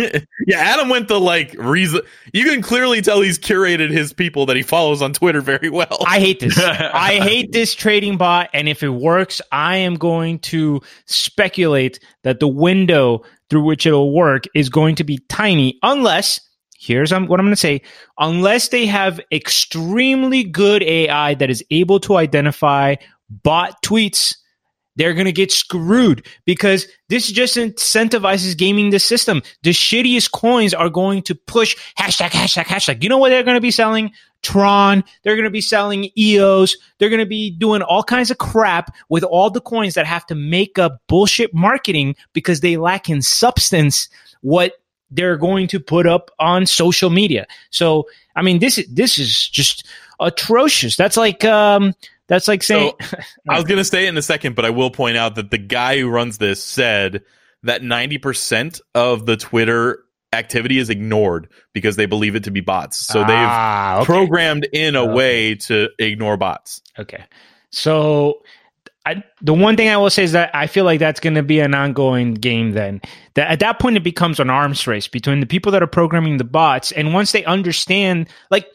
[0.47, 2.01] yeah, Adam went the like reason.
[2.33, 5.99] You can clearly tell he's curated his people that he follows on Twitter very well.
[6.07, 6.59] I hate this.
[6.59, 12.41] I hate this trading bot, and if it works, I am going to speculate that
[12.41, 16.41] the window through which it'll work is going to be tiny, unless
[16.83, 17.80] here's what I'm going to say
[18.18, 22.97] unless they have extremely good AI that is able to identify
[23.30, 24.37] bot tweets,
[24.97, 29.43] they're going to get screwed because this just incentivizes gaming the system.
[29.62, 33.03] The shittiest coins are going to push hashtag, hashtag, hashtag.
[33.03, 34.12] You know what they're going to be selling?
[34.43, 35.05] Tron.
[35.22, 36.76] They're going to be selling EOS.
[36.99, 40.26] They're going to be doing all kinds of crap with all the coins that have
[40.26, 44.09] to make up bullshit marketing because they lack in substance
[44.40, 44.74] what
[45.11, 47.47] they're going to put up on social media.
[47.70, 49.86] So, I mean, this, this is just
[50.18, 50.97] atrocious.
[50.97, 51.95] That's like, um,
[52.33, 52.95] that's like saying.
[52.99, 53.16] So,
[53.49, 55.51] I was going to say it in a second, but I will point out that
[55.51, 57.24] the guy who runs this said
[57.62, 60.03] that 90% of the Twitter
[60.33, 62.97] activity is ignored because they believe it to be bots.
[63.07, 64.07] So Ah, they've okay.
[64.07, 65.12] programmed in a Okay.
[65.12, 66.80] way to ignore bots.
[66.99, 67.22] Okay.
[67.70, 68.41] So
[69.05, 71.43] I, the one thing I will say is that I feel like that's going to
[71.43, 73.03] be an ongoing game then.
[73.35, 76.39] That at that point it becomes an arms race between the people that are programming
[76.39, 78.66] the bots and once they understand like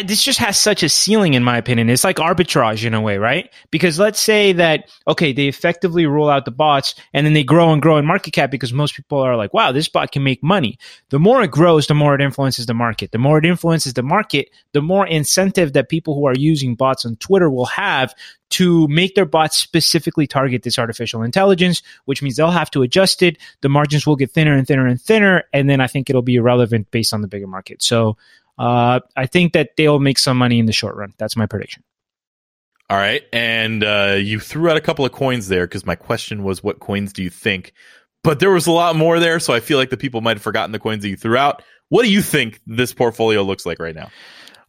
[0.00, 1.90] this just has such a ceiling in my opinion.
[1.90, 3.52] It's like arbitrage in a way, right?
[3.70, 7.72] Because let's say that okay, they effectively roll out the bots and then they grow
[7.72, 10.42] and grow in market cap because most people are like, "Wow, this bot can make
[10.42, 10.78] money."
[11.10, 13.12] The more it grows, the more it influences the market.
[13.12, 17.04] The more it influences the market, the more incentive that people who are using bots
[17.04, 18.14] on Twitter will have
[18.52, 23.22] to make their bots specifically target this artificial intelligence, which means they'll have to adjust
[23.22, 23.38] it.
[23.62, 26.34] The margins will get thinner and thinner and thinner, and then I think it'll be
[26.34, 27.82] irrelevant based on the bigger market.
[27.82, 28.18] So
[28.58, 31.12] uh, I think that they'll make some money in the short run.
[31.18, 31.82] That's my prediction.
[32.90, 33.22] All right.
[33.32, 36.78] And uh, you threw out a couple of coins there because my question was, what
[36.78, 37.72] coins do you think?
[38.22, 39.40] But there was a lot more there.
[39.40, 41.62] So I feel like the people might have forgotten the coins that you threw out.
[41.88, 44.10] What do you think this portfolio looks like right now?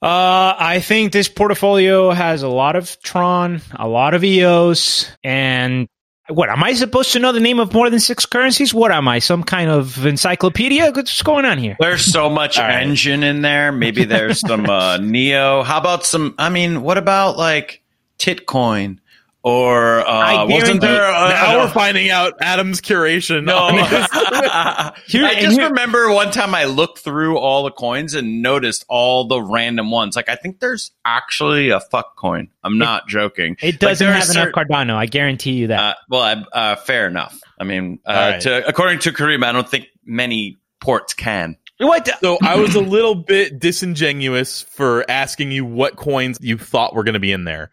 [0.02, 5.88] Uh, I think this portfolio has a lot of Tron, a lot of EOS, and
[6.30, 8.74] what am I supposed to know the name of more than six currencies?
[8.74, 10.91] What am I, some kind of encyclopedia?
[10.91, 11.76] What's going on here?
[11.80, 12.82] There's so much right.
[12.82, 13.71] engine in there.
[13.71, 15.63] Maybe there's some uh, Neo.
[15.63, 16.34] How about some?
[16.38, 17.82] I mean, what about like
[18.19, 18.99] Titcoin
[19.44, 21.06] or uh, wasn't there?
[21.06, 23.44] Uh, now we're finding out Adam's curation.
[23.44, 23.68] No,
[25.08, 28.86] Here- I just here- remember one time I looked through all the coins and noticed
[28.88, 30.16] all the random ones.
[30.16, 32.50] Like I think there's actually a fuck coin.
[32.64, 33.58] I'm not joking.
[33.62, 34.96] It doesn't there have enough certain- Cardano.
[34.96, 35.80] I guarantee you that.
[35.80, 37.39] Uh, well, I, uh, fair enough.
[37.60, 38.41] I mean, uh, All right.
[38.41, 41.58] to, according to Kareem, I don't think many ports can.
[41.80, 42.10] what?
[42.22, 47.04] so I was a little bit disingenuous for asking you what coins you thought were
[47.04, 47.72] going to be in there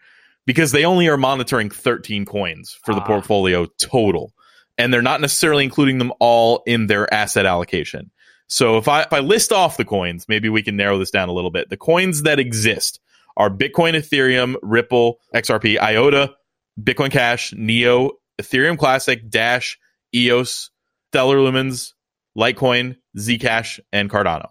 [0.50, 3.06] because they only are monitoring 13 coins for the Ah.
[3.06, 4.32] portfolio total.
[4.76, 8.10] And they're not necessarily including them all in their asset allocation.
[8.48, 11.28] So if I if I list off the coins, maybe we can narrow this down
[11.28, 11.68] a little bit.
[11.70, 12.98] The coins that exist
[13.36, 16.34] are Bitcoin, Ethereum, Ripple, XRP, IOTA,
[16.82, 18.10] Bitcoin Cash, Neo,
[18.42, 19.78] Ethereum Classic, Dash,
[20.12, 20.70] EOS,
[21.12, 21.92] Stellar Lumens,
[22.36, 24.48] Litecoin, Zcash, and Cardano.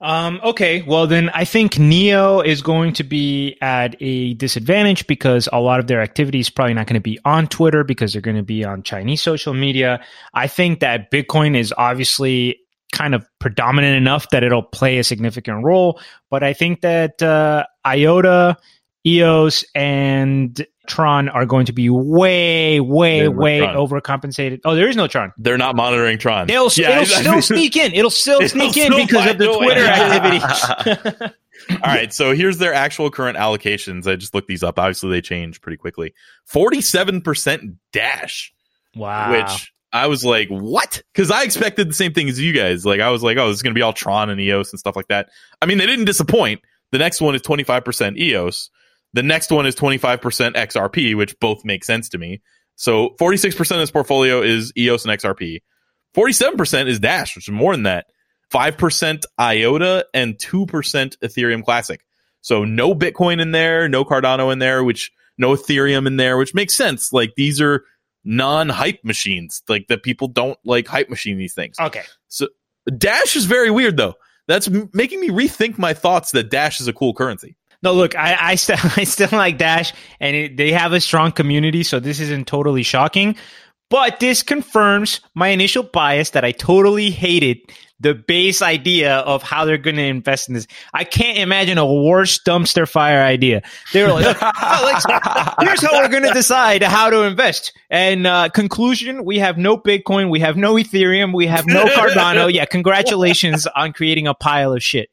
[0.00, 5.48] Um, okay, well then I think Neo is going to be at a disadvantage because
[5.52, 8.22] a lot of their activity is probably not going to be on Twitter because they're
[8.22, 10.00] going to be on Chinese social media.
[10.34, 12.60] I think that Bitcoin is obviously
[12.92, 17.64] kind of predominant enough that it'll play a significant role, but I think that uh,
[17.84, 18.56] IOTA,
[19.04, 23.76] EOS, and Tron are going to be way, way, way Tron.
[23.76, 24.60] overcompensated.
[24.64, 25.32] Oh, there is no Tron.
[25.38, 26.46] They're not monitoring Tron.
[26.46, 27.92] They'll, Yeah, it'll still sneak in.
[27.94, 29.46] It'll still It'll sneak in because of the.
[29.52, 31.34] Twitter activity.
[31.70, 34.06] All right, so here's their actual current allocations.
[34.06, 34.78] I just looked these up.
[34.78, 36.14] Obviously, they change pretty quickly.
[36.46, 38.52] Forty-seven percent Dash,
[38.94, 39.32] Wow.
[39.32, 41.02] which I was like, what?
[41.12, 42.86] Because I expected the same thing as you guys.
[42.86, 44.78] Like, I was like, oh, this is going to be all Tron and EOS and
[44.78, 45.28] stuff like that.
[45.60, 46.60] I mean, they didn't disappoint.
[46.92, 48.70] The next one is twenty-five percent EOS.
[49.14, 52.42] The next one is twenty-five percent XRP, which both make sense to me.
[52.76, 55.62] So forty-six percent of this portfolio is EOS and XRP.
[56.14, 58.06] Forty-seven percent is Dash, which is more than that.
[58.50, 60.66] 5% IOTA and 2%
[61.18, 62.00] Ethereum Classic.
[62.40, 66.54] So no Bitcoin in there, no Cardano in there, which no Ethereum in there, which
[66.54, 67.12] makes sense.
[67.12, 67.84] Like these are
[68.24, 69.62] non-hype machines.
[69.68, 71.76] Like that people don't like hype machine these things.
[71.78, 72.04] okay.
[72.28, 72.48] So
[72.96, 74.14] Dash is very weird though.
[74.46, 77.54] That's m- making me rethink my thoughts that Dash is a cool currency.
[77.82, 81.32] No, look, I, I still I still like Dash, and it, they have a strong
[81.32, 83.36] community, so this isn't totally shocking.
[83.90, 87.58] But this confirms my initial bias that I totally hated
[88.00, 90.66] the base idea of how they're going to invest in this.
[90.94, 93.62] I can't imagine a worse dumpster fire idea.
[93.92, 97.72] They were like, "Oh, here's how we're going to decide how to invest.
[97.90, 102.52] And uh, conclusion: we have no Bitcoin, we have no Ethereum, we have no Cardano.
[102.58, 105.10] Yeah, congratulations on creating a pile of shit.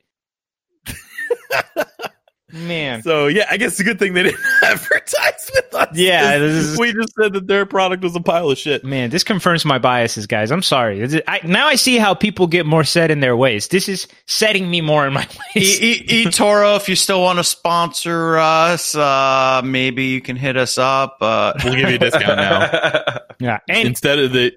[2.55, 3.03] Man.
[3.03, 5.89] So yeah, I guess it's a good thing they didn't advertise with us.
[5.93, 8.83] Yeah, this is- we just said that their product was a pile of shit.
[8.83, 10.51] Man, this confirms my biases, guys.
[10.51, 11.01] I'm sorry.
[11.01, 13.67] Is- I, now I see how people get more set in their ways.
[13.67, 15.81] This is setting me more in my ways.
[15.81, 20.55] E- e- eToro, if you still want to sponsor us, uh, maybe you can hit
[20.57, 21.17] us up.
[21.21, 23.59] Uh, We'll give you a discount now yeah.
[23.67, 24.53] And instead of the.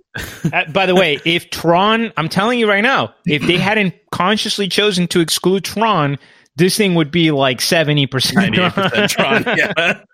[0.53, 4.69] uh, by the way, if Tron, I'm telling you right now, if they hadn't consciously
[4.69, 6.19] chosen to exclude Tron,
[6.59, 8.09] this thing would be like 70%.
[8.11, 9.45] 98% Tron.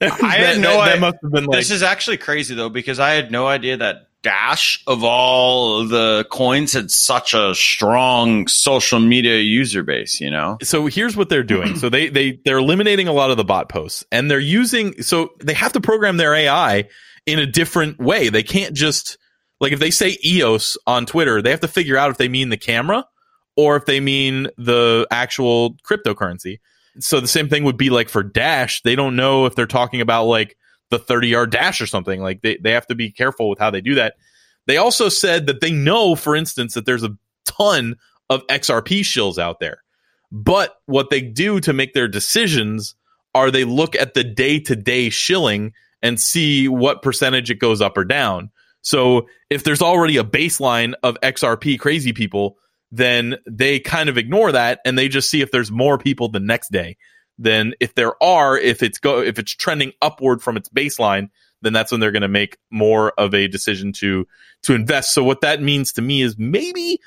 [0.00, 0.10] Yeah.
[0.10, 2.54] I had That- no that, that idea- must have been like this is actually crazy
[2.54, 7.54] though, because I had no idea that Dash of all the coins had such a
[7.54, 10.20] strong social media user base.
[10.20, 11.76] You know, so here's what they're doing.
[11.76, 15.30] So they they they're eliminating a lot of the bot posts and they're using so
[15.42, 16.88] they have to program their AI
[17.26, 18.28] in a different way.
[18.30, 19.16] They can't just
[19.60, 22.48] like if they say EOS on Twitter, they have to figure out if they mean
[22.50, 23.04] the camera
[23.60, 26.60] or if they mean the actual cryptocurrency.
[26.98, 30.00] So the same thing would be like for Dash, they don't know if they're talking
[30.00, 30.56] about like
[30.88, 32.20] the 30 yard dash or something.
[32.20, 34.14] Like they, they have to be careful with how they do that.
[34.66, 37.96] They also said that they know, for instance, that there's a ton
[38.30, 39.82] of XRP shills out there.
[40.32, 42.94] But what they do to make their decisions
[43.34, 47.80] are they look at the day to day shilling and see what percentage it goes
[47.80, 48.50] up or down.
[48.82, 52.56] So if there's already a baseline of XRP crazy people,
[52.92, 56.40] then they kind of ignore that and they just see if there's more people the
[56.40, 56.96] next day.
[57.38, 61.30] Then if there are, if it's go if it's trending upward from its baseline,
[61.62, 64.26] then that's when they're going to make more of a decision to
[64.62, 65.14] to invest.
[65.14, 67.00] So what that means to me is maybe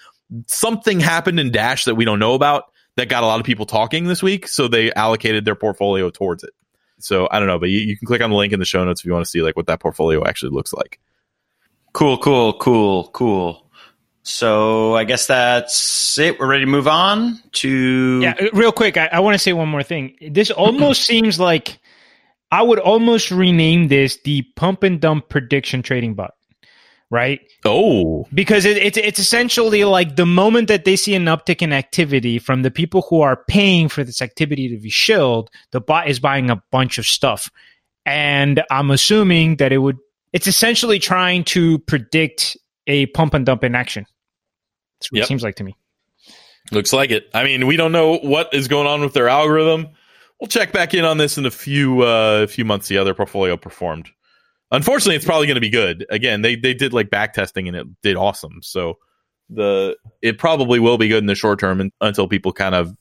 [0.48, 2.66] something happened in Dash that we don't know about
[2.96, 6.44] that got a lot of people talking this week, so they allocated their portfolio towards
[6.44, 6.52] it.
[7.00, 8.84] So I don't know, but you, you can click on the link in the show
[8.84, 11.00] notes if you want to see like what that portfolio actually looks like.
[11.94, 13.63] cool, cool, cool, cool.
[14.24, 16.40] So I guess that's it.
[16.40, 19.68] We're ready to move on to Yeah, real quick, I, I want to say one
[19.68, 20.16] more thing.
[20.32, 21.80] This almost seems like
[22.50, 26.36] I would almost rename this the pump and dump prediction trading bot,
[27.10, 27.42] right?
[27.66, 31.74] Oh, Because it, it's it's essentially like the moment that they see an uptick in
[31.74, 36.08] activity from the people who are paying for this activity to be shilled, the bot
[36.08, 37.52] is buying a bunch of stuff,
[38.06, 39.98] and I'm assuming that it would.
[40.32, 42.56] It's essentially trying to predict
[42.88, 44.06] a pump and dump in action.
[45.04, 45.24] That's what Yep.
[45.26, 45.76] it seems like to me.
[46.72, 47.30] looks like it.
[47.34, 49.88] I mean, we don't know what is going on with their algorithm.
[50.40, 52.88] We'll check back in on this in a few uh, a few months.
[52.88, 54.10] The other portfolio performed.
[54.72, 56.06] Unfortunately, it's probably going to be good.
[56.10, 58.60] Again, they they did like back testing and it did awesome.
[58.64, 58.98] So
[59.50, 62.96] the it probably will be good in the short term un- until people kind of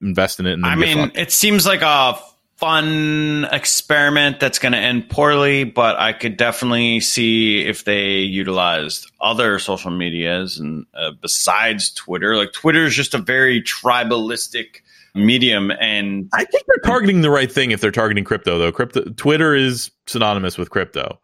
[0.00, 0.52] invest in it.
[0.52, 2.18] And then I get mean, it seems like a
[2.56, 9.10] fun experiment that's going to end poorly, but I could definitely see if they utilized
[9.20, 12.36] other social medias and uh, besides Twitter.
[12.36, 14.80] Like Twitter is just a very tribalistic
[15.14, 18.72] medium, and I think they're targeting the right thing if they're targeting crypto, though.
[18.72, 21.18] Crypto Twitter is synonymous with crypto.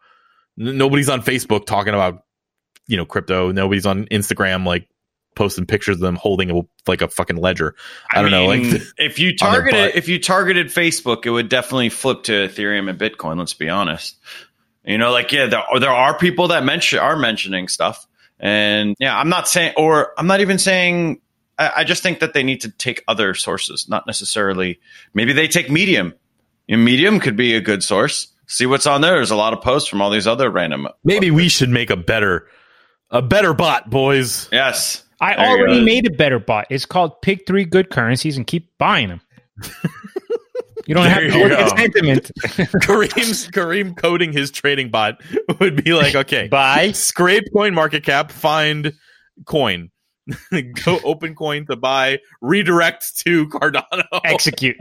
[0.59, 2.25] N- nobody's on Facebook talking about
[2.87, 3.51] you know crypto.
[3.51, 4.87] Nobody's on Instagram like
[5.35, 7.75] posting pictures of them holding a, like a fucking ledger.
[8.11, 8.49] I, don't know.
[8.49, 12.89] mean, Like if you targeted if you targeted Facebook, it would definitely flip to Ethereum
[12.89, 13.37] and Bitcoin.
[13.37, 14.17] Let's be honest.
[14.85, 18.05] You know, like yeah, there are, there are people that mention are mentioning stuff,
[18.39, 21.21] and yeah, I'm not saying, or I'm not even saying.
[21.57, 24.79] I, I just think that they need to take other sources, not necessarily.
[25.13, 26.13] Maybe they take Medium.
[26.67, 28.27] Know, Medium could be a good source.
[28.47, 29.15] See what's on there.
[29.15, 30.87] There's a lot of posts from all these other random.
[31.03, 32.47] maybe we should make a better
[33.13, 34.49] a better bot, boys.
[34.51, 36.67] Yes, I There already made a better bot.
[36.69, 39.21] It's called pick three good currencies and keep buying them.
[40.85, 42.31] You don't There have to look at sentiment.
[42.83, 45.21] Kareem's Kareem coding his trading bot
[45.59, 46.91] would be like, okay, Buy.
[46.91, 48.93] scrape CoinMarketCap, find
[49.45, 49.91] coin.
[50.85, 54.03] Go open coin to buy, redirect to Cardano.
[54.25, 54.77] execute.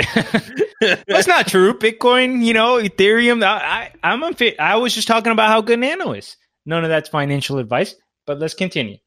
[0.81, 1.75] That's not true.
[1.75, 3.45] Bitcoin, you know, Ethereum.
[3.45, 4.57] I, I, I'm unfit.
[4.59, 6.37] I was just talking about how good Nano is.
[6.67, 7.95] None of that's financial advice.
[8.27, 8.99] But let's continue.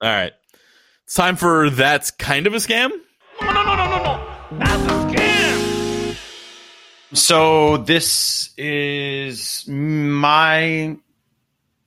[0.00, 0.32] All right.
[1.08, 2.90] It's time for That's Kind of a Scam.
[3.40, 4.58] No, no, no, no, no, no.
[4.58, 6.16] That's a scam.
[7.16, 10.98] So this is my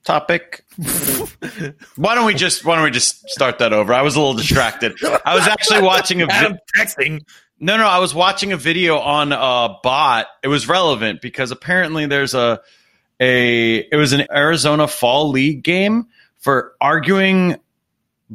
[0.02, 0.64] topic.
[1.94, 3.94] why don't we just why don't we just start that over?
[3.94, 4.96] I was a little distracted.
[5.24, 7.20] I was actually watching a vi- texting.
[7.60, 10.26] no no I was watching a video on a bot.
[10.42, 12.60] It was relevant because apparently there's a
[13.20, 16.08] a it was an Arizona Fall League game
[16.40, 17.60] for arguing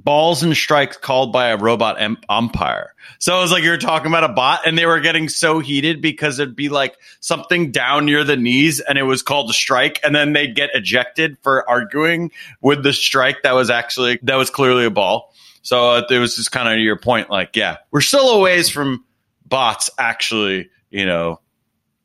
[0.03, 2.93] balls and strikes called by a robot em- umpire.
[3.19, 5.59] So it was like you were talking about a bot, and they were getting so
[5.59, 9.53] heated because it'd be like something down near the knees, and it was called a
[9.53, 12.31] strike, and then they'd get ejected for arguing
[12.61, 15.33] with the strike that was actually that was clearly a ball.
[15.63, 19.03] So it was just kind of your point, like, yeah, we're still a ways from
[19.45, 21.41] bots actually, you know,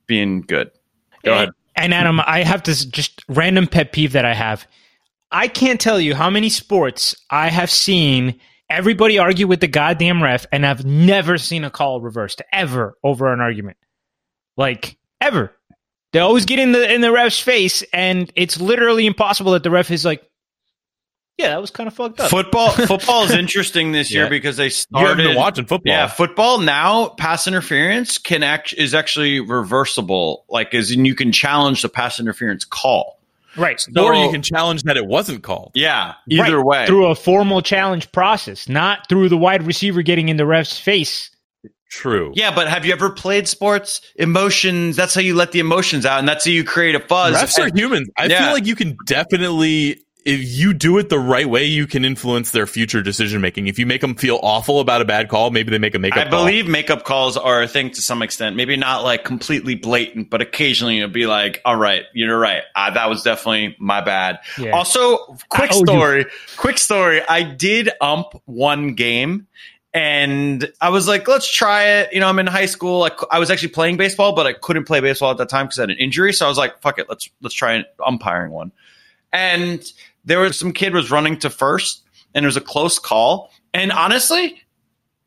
[0.07, 0.70] being good.
[1.22, 1.51] Go ahead.
[1.76, 4.66] And Adam, I have this just random pet peeve that I have.
[5.32, 10.22] I can't tell you how many sports I have seen everybody argue with the goddamn
[10.22, 13.76] ref, and I've never seen a call reversed ever over an argument.
[14.56, 15.56] Like ever.
[16.12, 19.70] They always get in the in the ref's face, and it's literally impossible that the
[19.70, 20.22] ref is like,
[21.38, 24.28] "Yeah, that was kind of fucked up." Football football is interesting this year Yeah.
[24.28, 25.90] because they started been watching football.
[25.90, 30.44] Yeah, football now pass interference can act is actually reversible.
[30.50, 33.18] Like, as in you can challenge the pass interference call.
[33.57, 33.80] Right.
[33.80, 35.72] So- or you can challenge that it wasn't called.
[35.74, 36.86] Yeah, either Right, way.
[36.86, 41.30] through a formal challenge process, not through the wide receiver getting in the ref's face.
[41.90, 42.32] True.
[42.34, 44.00] yeah, but have you ever played sports?
[44.16, 44.96] Emotions.
[44.96, 47.36] That's how you let the emotions out, and that's how you create a buzz.
[47.36, 48.09] Refs are humans.
[48.16, 48.44] I Yeah.
[48.44, 52.52] feel like you can definitely, if you do it the right way, you can influence
[52.52, 53.66] their future decision making.
[53.66, 56.26] If you make them feel awful about a bad call, maybe they make a makeup
[56.26, 56.44] I call.
[56.44, 58.54] believe makeup calls are a thing to some extent.
[58.56, 62.62] Maybe not like completely blatant, but occasionally it'll be like, "All right, you're right.
[62.74, 64.70] Uh, that was definitely my bad." Yeah.
[64.70, 65.18] Also,
[65.48, 65.86] quick I owe you.
[65.86, 66.26] story.
[66.56, 67.22] Quick story.
[67.28, 69.46] I did ump one game.
[69.94, 72.14] And I was like, let's try it.
[72.14, 73.02] You know, I'm in high school.
[73.02, 75.78] I, I was actually playing baseball, but I couldn't play baseball at that time because
[75.78, 76.32] I had an injury.
[76.32, 78.72] So I was like, fuck it, let's let's try umpiring one.
[79.34, 79.82] And
[80.24, 82.02] there was some kid was running to first,
[82.34, 83.50] and it was a close call.
[83.74, 84.62] And honestly,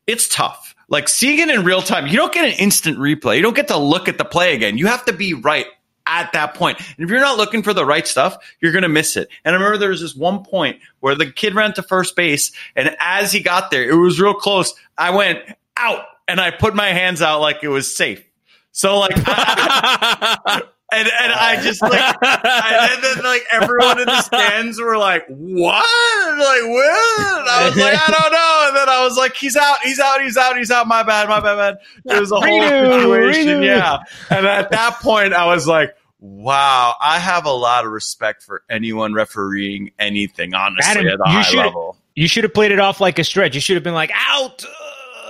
[0.07, 0.75] it's tough.
[0.87, 3.37] Like seeing it in real time, you don't get an instant replay.
[3.37, 4.77] You don't get to look at the play again.
[4.77, 5.65] You have to be right
[6.05, 6.77] at that point.
[6.79, 9.27] And if you're not looking for the right stuff, you're going to miss it.
[9.43, 12.51] And I remember there was this one point where the kid ran to first base,
[12.75, 14.73] and as he got there, it was real close.
[14.97, 15.39] I went
[15.75, 18.23] out and I put my hands out like it was safe.
[18.71, 20.61] So like, I-
[20.91, 25.25] and and I just like, I, and then like everyone in the stands were like,
[25.27, 25.75] "What?
[25.75, 29.55] Like what?" And I was like, "I don't know." And then I was like, "He's
[29.55, 29.77] out.
[29.83, 30.21] He's out.
[30.21, 30.57] He's out.
[30.57, 30.87] He's out.
[30.87, 31.27] My bad.
[31.27, 31.57] My bad.
[31.57, 31.77] Man.
[32.17, 33.63] It was a whole situation.
[33.63, 33.99] Yeah.
[34.29, 35.95] And at that point, I was like.
[36.21, 41.23] Wow, I have a lot of respect for anyone refereeing anything, honestly, Adam, at a
[41.29, 41.97] high level.
[42.15, 43.53] You should have played it off like a stretch.
[43.53, 44.65] You should have been like, out.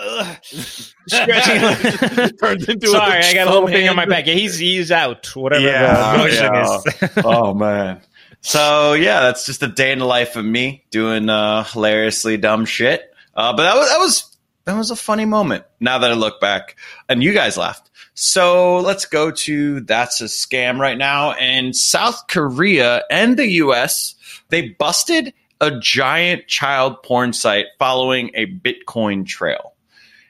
[0.05, 1.61] Uh, stretching.
[2.41, 4.27] Turns into Sorry, I got a little thing on my back.
[4.27, 5.35] Yeah, he's he's out.
[5.35, 6.77] Whatever Yeah, the motion yeah.
[7.17, 7.25] is.
[7.25, 8.01] oh man.
[8.41, 12.65] So yeah, that's just a day in the life of me doing uh, hilariously dumb
[12.65, 13.11] shit.
[13.33, 15.65] Uh, but that was that was that was a funny moment.
[15.79, 16.75] Now that I look back,
[17.09, 17.89] and you guys laughed.
[18.13, 21.31] So let's go to that's a scam right now.
[21.33, 24.15] And South Korea and the U.S.
[24.49, 29.73] they busted a giant child porn site following a Bitcoin trail.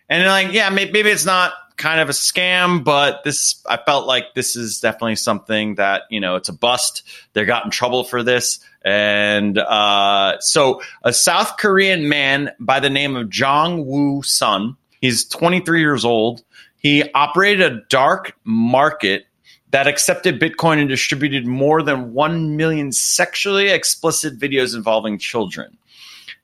[0.09, 4.07] And like, yeah, maybe, maybe it's not kind of a scam, but this, I felt
[4.07, 7.03] like this is definitely something that, you know, it's a bust.
[7.33, 8.59] They got in trouble for this.
[8.83, 15.25] And uh, so a South Korean man by the name of Jong Woo Sun, he's
[15.25, 16.43] 23 years old.
[16.77, 19.25] He operated a dark market
[19.71, 25.77] that accepted Bitcoin and distributed more than 1 million sexually explicit videos involving children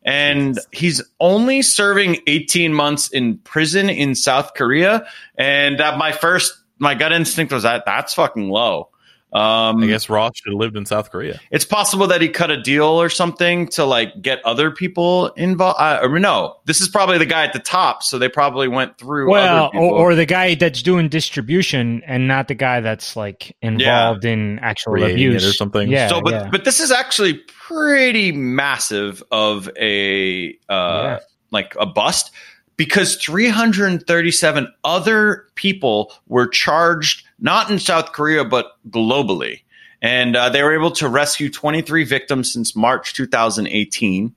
[0.03, 5.05] and he's only serving 18 months in prison in South Korea.
[5.37, 8.89] And uh, my first, my gut instinct was that that's fucking low.
[9.33, 11.39] Um, I guess Ross should have lived in South Korea.
[11.51, 15.77] it's possible that he cut a deal or something to like get other people involved.
[15.79, 18.97] Uh, or no, this is probably the guy at the top, so they probably went
[18.97, 19.31] through.
[19.31, 23.55] Well, other or, or the guy that's doing distribution and not the guy that's like
[23.61, 25.89] involved in actual Creating abuse or something.
[25.89, 26.49] Yeah, so, but yeah.
[26.51, 31.19] but this is actually pretty massive of a uh, Yeah.
[31.51, 32.31] like a bust
[32.75, 39.63] because 337 other people were charged not in South Korea but globally,
[40.01, 44.33] and uh, they were able to rescue 23 victims since March 2018,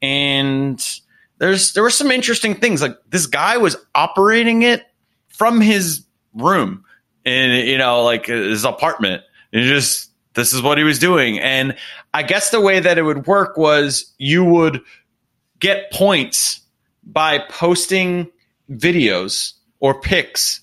[0.00, 1.00] and
[1.38, 4.84] there's there were some interesting things like this guy was operating it
[5.28, 6.84] from his room
[7.24, 9.22] in you know like his apartment.
[9.52, 11.38] And just this is what he was doing.
[11.38, 11.76] And
[12.12, 14.80] i guess the way that it would work was you would
[15.58, 16.60] get points
[17.04, 18.30] by posting
[18.70, 20.60] videos or pics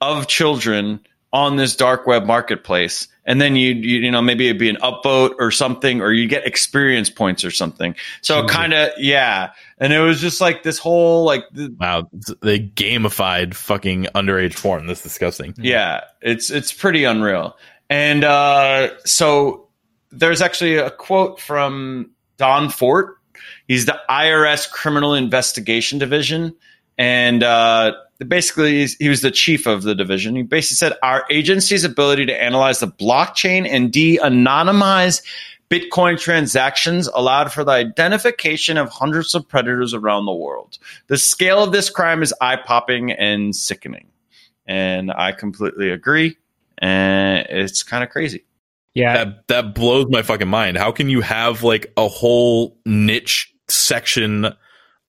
[0.00, 1.00] of children
[1.32, 4.76] on this dark web marketplace and then you you, you know maybe it'd be an
[4.76, 8.56] upvote or something or you get experience points or something so Jesus.
[8.56, 9.50] kind of yeah
[9.80, 12.08] and it was just like this whole like the, Wow,
[12.42, 14.86] they gamified fucking underage porn.
[14.86, 15.54] That's disgusting.
[15.56, 17.56] Yeah, it's it's pretty unreal.
[17.88, 19.68] And uh, so
[20.12, 23.16] there's actually a quote from Don Fort.
[23.66, 26.54] He's the IRS Criminal Investigation Division,
[26.98, 27.92] and uh,
[28.28, 30.36] basically he was the chief of the division.
[30.36, 35.22] He basically said our agency's ability to analyze the blockchain and de-anonymize
[35.70, 40.78] Bitcoin transactions allowed for the identification of hundreds of predators around the world.
[41.06, 44.08] The scale of this crime is eye popping and sickening.
[44.66, 46.36] And I completely agree.
[46.78, 48.44] And it's kind of crazy.
[48.94, 49.24] Yeah.
[49.24, 50.76] That that blows my fucking mind.
[50.76, 54.52] How can you have like a whole niche section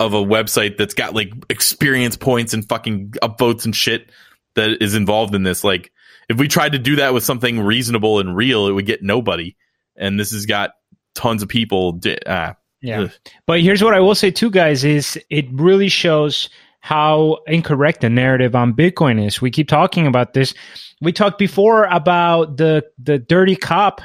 [0.06, 4.10] of a website that's got like experience points and fucking upvotes and shit
[4.56, 5.64] that is involved in this?
[5.64, 5.92] Like
[6.30, 9.56] if we tried to do that with something reasonable and real, it would get nobody.
[9.98, 10.72] And this has got
[11.16, 11.94] tons of people.
[11.94, 13.02] di- Ah, Yeah.
[13.02, 13.12] Ugh.
[13.46, 16.50] But here's what I will say too, guys, is it really shows
[16.80, 19.40] how incorrect the narrative on Bitcoin is.
[19.40, 20.54] We keep talking about this.
[21.00, 24.02] We talked before about the the dirty cop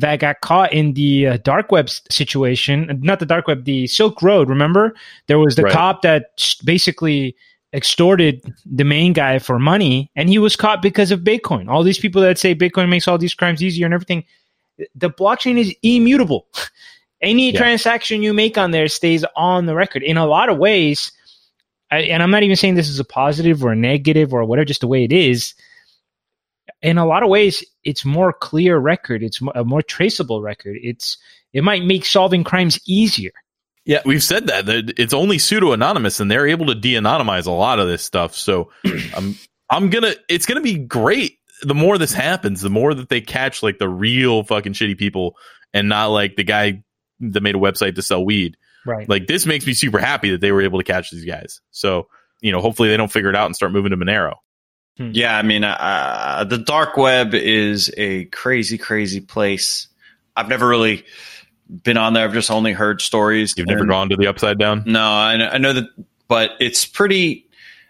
[0.00, 4.22] that got caught in the uh, dark web situation, not the dark web, the Silk
[4.22, 4.48] Road.
[4.48, 4.94] Remember,
[5.26, 5.72] there was the Right.
[5.72, 6.30] cop that
[6.64, 7.34] basically
[7.74, 11.68] extorted the main guy for money, and he was caught because of Bitcoin.
[11.68, 14.24] All these people that say Bitcoin makes all these crimes easier and everything,
[14.94, 16.46] the blockchain is immutable.
[17.20, 17.58] Any Yeah.
[17.58, 20.02] transaction you make on there stays on the record.
[20.04, 21.10] In a lot of ways,
[21.90, 24.66] I, and I'm not even saying this is a positive or a negative or whatever,
[24.66, 25.54] just the way it is.
[26.82, 29.22] In a lot of ways, it's more clear record.
[29.22, 30.76] It's a more traceable record.
[30.80, 31.18] It's
[31.52, 33.32] it might make solving crimes easier.
[33.84, 37.46] Yeah, we've said that, that it's only pseudo anonymous, and they're able to de anonymize
[37.46, 38.34] a lot of this stuff.
[38.34, 38.70] So
[39.16, 39.34] I'm
[39.70, 41.38] I'm gonna it's gonna be great.
[41.62, 45.36] The more this happens, the more that they catch like the real fucking shitty people,
[45.72, 46.84] and not like the guy
[47.20, 48.56] that made a website to sell weed.
[48.86, 49.08] Right.
[49.08, 51.60] Like this makes me super happy that they were able to catch these guys.
[51.70, 52.08] So
[52.40, 54.34] you know, hopefully they don't figure it out and start moving to Monero.
[54.98, 59.86] Yeah, I mean, uh, the dark web is a crazy, crazy place.
[60.36, 61.04] I've never really
[61.68, 62.24] been on there.
[62.24, 63.54] I've just only heard stories.
[63.56, 64.82] You've never And- gone to the upside down.
[64.86, 65.84] No, I know, I know that,
[66.26, 67.46] but it's pretty.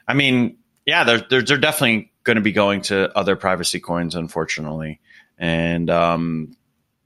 [0.06, 0.56] I mean,
[0.86, 5.00] yeah, they're they're, they're definitely going to be going to other privacy coins, unfortunately,
[5.38, 6.56] and um,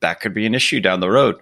[0.00, 1.36] that could be an issue down the road.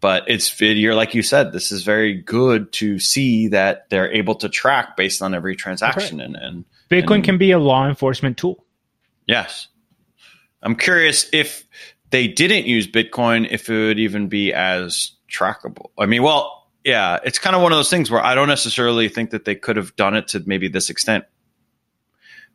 [0.00, 4.34] But it's you're like you said, this is very good to see that they're able
[4.36, 8.36] to track based on every transaction, and, and Bitcoin and- can be a law enforcement
[8.36, 8.64] tool.
[9.26, 9.68] Yes.
[10.62, 11.64] I'm curious if
[12.10, 15.86] they didn't use Bitcoin, if it would even be as trackable.
[15.98, 19.08] I mean, well, yeah, it's kind of one of those things where I don't necessarily
[19.08, 21.24] think that they could have done it to maybe this extent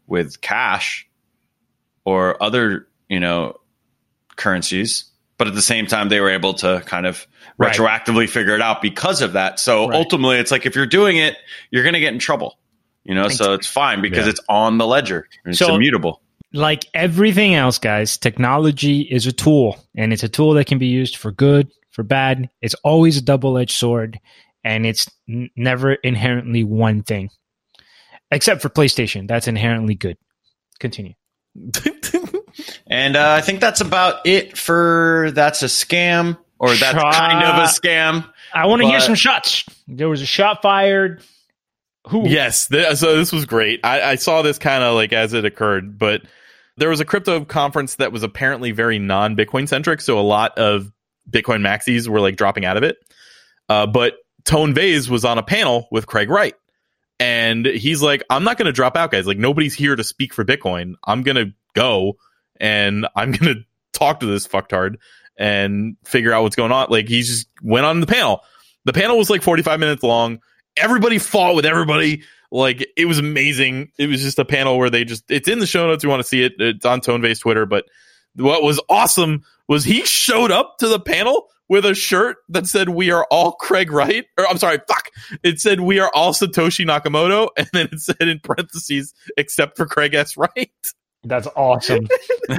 [0.06, 1.08] with cash
[2.06, 3.60] or other, you know,
[4.36, 5.06] currencies.
[5.38, 7.28] But at the same time, they were able to kind of
[7.58, 7.74] Right.
[7.76, 9.60] retroactively figure it out because of that.
[9.60, 9.96] So Right.
[9.96, 11.36] ultimately, it's like if you're doing it,
[11.72, 12.58] you're going to get in trouble.
[13.08, 14.32] You know, so it's fine because Yeah.
[14.32, 15.28] it's on the ledger.
[15.46, 16.22] It's So- immutable.
[16.54, 20.88] like everything else, guys, technology is a tool and it's a tool that can be
[20.88, 22.50] used for good, for bad.
[22.62, 24.20] It's always a double edged sword
[24.64, 27.30] and it's n- never inherently one thing,
[28.32, 29.28] except for PlayStation.
[29.28, 30.18] That's inherently good.
[30.80, 31.14] Continue.
[32.88, 37.14] And uh, I think that's about it for that's a scam or that's Shot.
[37.14, 38.28] kind of a scam.
[38.54, 39.64] I want to hear some shots.
[39.88, 41.22] There was a shot fired.
[42.10, 42.28] Who?
[42.28, 43.82] Yes, th- so this was great.
[43.84, 46.22] I, I saw this kind of like as it occurred, but
[46.78, 50.02] there was a crypto conference that was apparently very non Bitcoin centric.
[50.02, 50.92] So a lot of
[51.30, 52.98] Bitcoin maxis were like dropping out of it.
[53.68, 56.56] Uh, but Tone Vays was on a panel with Craig Wright.
[57.20, 59.26] And he's like, I'm not going to drop out, guys.
[59.26, 60.94] Like, nobody's here to speak for Bitcoin.
[61.04, 62.18] I'm going to go
[62.60, 64.98] and I'm going to talk to this fucktard
[65.38, 66.88] and figure out what's going on.
[66.90, 68.44] Like, he just went on the panel.
[68.86, 70.40] The panel was like 45 minutes long
[70.80, 72.24] everybody fought with everybody.
[72.52, 73.92] Like it was amazing.
[73.98, 76.04] It was just a panel where they just it's in the show notes.
[76.04, 76.54] You want to see it?
[76.60, 77.66] It's on Tone Vays Twitter.
[77.66, 77.86] But
[78.36, 82.90] what was awesome was he showed up to the panel with a shirt that said
[82.90, 85.10] "We are all Craig Wright." Or I'm sorry, fuck.
[85.44, 89.86] It said "We are all Satoshi Nakamoto," and then it said in parentheses, "Except for
[89.86, 90.38] Craig S.
[90.38, 90.72] Wright."
[91.24, 92.08] That's awesome.
[92.48, 92.56] he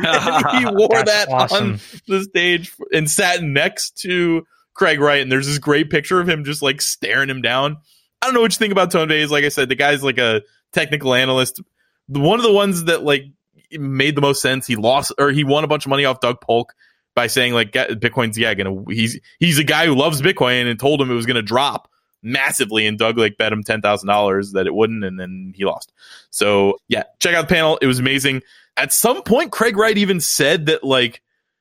[0.66, 1.72] wore That's that awesome.
[1.72, 5.22] on the stage and sat next to Craig Wright.
[5.22, 7.78] And there's this great picture of him just like staring him down.
[8.20, 9.30] I don't know what you think about Tone Vays.
[9.30, 10.42] Like I said, the guy's like a
[10.72, 11.60] technical analyst.
[12.08, 13.26] One of the ones that like
[13.72, 14.66] made the most sense.
[14.66, 16.74] He lost or he won a bunch of money off Doug Polk
[17.14, 21.00] by saying like Bitcoin's yeah gonna he's he's a guy who loves Bitcoin and told
[21.00, 21.90] him it was gonna drop
[22.22, 25.64] massively and Doug like bet him ten thousand dollars that it wouldn't and then he
[25.64, 25.92] lost.
[26.30, 27.78] So yeah, check out the panel.
[27.82, 28.42] It was amazing.
[28.76, 31.20] At some point, Craig Wright even said that like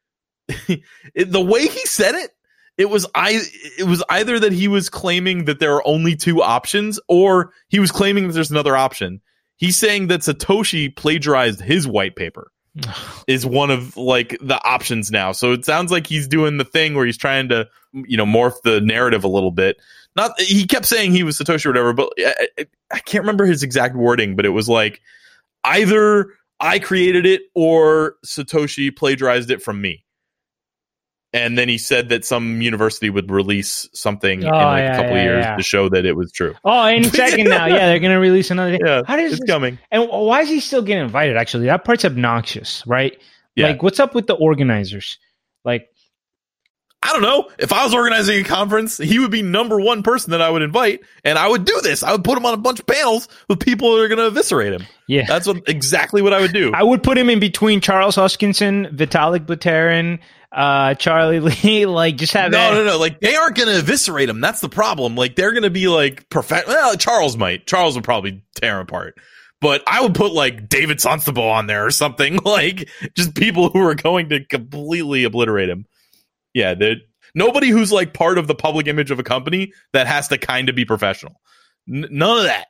[0.47, 2.31] the way he said it,
[2.77, 3.41] it was I
[3.77, 7.79] it was either that he was claiming that there are only two options, or he
[7.79, 9.21] was claiming that there's another option.
[9.57, 12.51] He's saying that Satoshi plagiarized his white paper
[13.27, 15.31] is one of like the options now.
[15.31, 18.61] So it sounds like he's doing the thing where he's trying to you know morph
[18.63, 19.77] the narrative a little bit.
[20.15, 23.45] Not he kept saying he was Satoshi or whatever, but I, I, I can't remember
[23.45, 24.35] his exact wording.
[24.35, 25.01] But it was like
[25.63, 30.03] either I created it or Satoshi plagiarized it from me.
[31.37, 34.95] And then he said that some university would release something in Oh, like yeah, a
[34.97, 35.55] couple yeah, of years yeah.
[35.55, 36.53] to show that it was true.
[36.65, 37.65] Oh, any second now.
[37.65, 38.71] Yeah, they're gonna release another.
[38.71, 38.81] Thing.
[38.85, 39.79] Yeah, How does it's this- coming.
[39.91, 41.37] And why is he still getting invited?
[41.37, 43.17] Actually, that part's obnoxious, right?
[43.55, 43.67] Yeah.
[43.67, 45.17] Like, what's up with the organizers?
[45.65, 45.87] Like,
[47.03, 47.49] I don't know.
[47.59, 50.61] If I was organizing a conference, he would be number one person that I would
[50.63, 52.03] invite, and I would do this.
[52.03, 54.25] I would put him on a bunch of panels with people that are going to
[54.27, 54.85] eviscerate him.
[55.07, 56.71] yeah, That's what exactly what I would do.
[56.75, 60.19] I would put him in between Charles Hoskinson, Vitalik Buterin,
[60.51, 61.85] uh, Charlie Lee.
[61.85, 62.73] Like, just have no, that.
[62.73, 62.97] no, no.
[62.99, 64.41] Like they aren't going to eviscerate him.
[64.41, 65.15] That's the problem.
[65.15, 66.67] Like they're going to be like perfect.
[66.67, 67.67] Well, Charles might.
[67.67, 69.15] Charles would probably tear him apart.
[69.59, 72.37] But I would put like David Sønstebø on there or something.
[72.45, 75.85] Like just people who are going to completely obliterate him.
[76.53, 76.97] Yeah, that
[77.35, 80.69] nobody who's like part of the public image of a company that has to kind
[80.69, 81.41] of be professional.
[81.91, 82.67] N- none of that.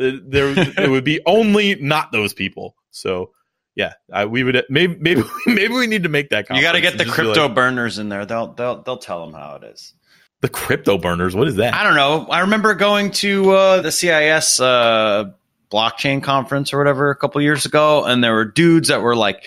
[0.00, 2.74] Uh, There, it would be only not those people.
[2.90, 3.30] So.
[3.74, 6.46] Yeah, I, we would maybe maybe maybe we need to make that.
[6.50, 8.26] You got to get the just be like, crypto burners in there.
[8.26, 9.94] They'll they'll they'll tell them how it is.
[10.42, 11.34] the crypto burners.
[11.34, 11.72] What is that?
[11.74, 12.26] I don't know.
[12.30, 15.30] I remember going to uh, the CIS uh,
[15.70, 19.46] blockchain conference or whatever a couple years ago, and there were dudes that were like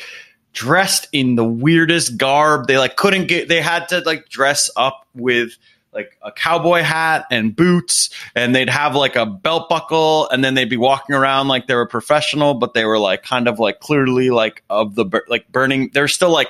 [0.54, 2.66] dressed in the weirdest garb.
[2.68, 3.48] They like couldn't get.
[3.48, 5.52] They had to like dress up with
[5.96, 10.54] like a cowboy hat and boots, and they'd have like a belt buckle, and then
[10.54, 13.80] they'd be walking around like they were professional, but they were like kind of like
[13.80, 15.90] clearly like of the like burning.
[15.94, 16.50] They're still like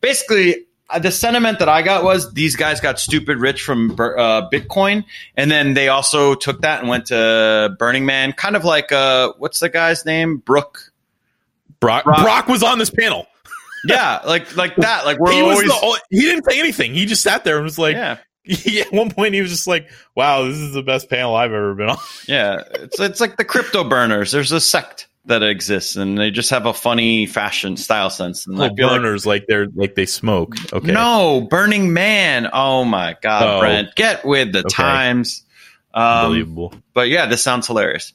[0.00, 4.48] basically uh, the sentiment that I got was these guys got stupid rich from uh,
[4.50, 5.04] Bitcoin,
[5.36, 9.32] and then they also took that and went to Burning Man, kind of like uh,
[9.38, 10.92] what's the guy's name, Brooke?
[11.80, 13.26] Brock, Brock- Brock was on this panel.
[13.86, 15.04] Yeah, like like that.
[15.04, 16.94] Like we're he was always the, he didn't say anything.
[16.94, 18.18] He just sat there and was like, yeah,
[18.62, 21.52] he, at one point he was just like, "Wow, this is the best panel I've
[21.52, 21.96] ever been on."
[22.28, 22.62] yeah.
[22.74, 24.32] It's it's like the crypto burners.
[24.32, 28.46] There's a sect that exists, and they just have a funny fashion style sense.
[28.46, 30.54] And Like feel like- burners, like, they're like they smoke.
[30.72, 32.48] Okay, No, Burning Man.
[32.52, 33.60] Oh my God, Oh.
[33.60, 34.68] Brent, get with the Okay.
[34.68, 35.42] times.
[35.94, 36.74] Um, unbelievable.
[36.92, 38.12] but yeah, this sounds hilarious.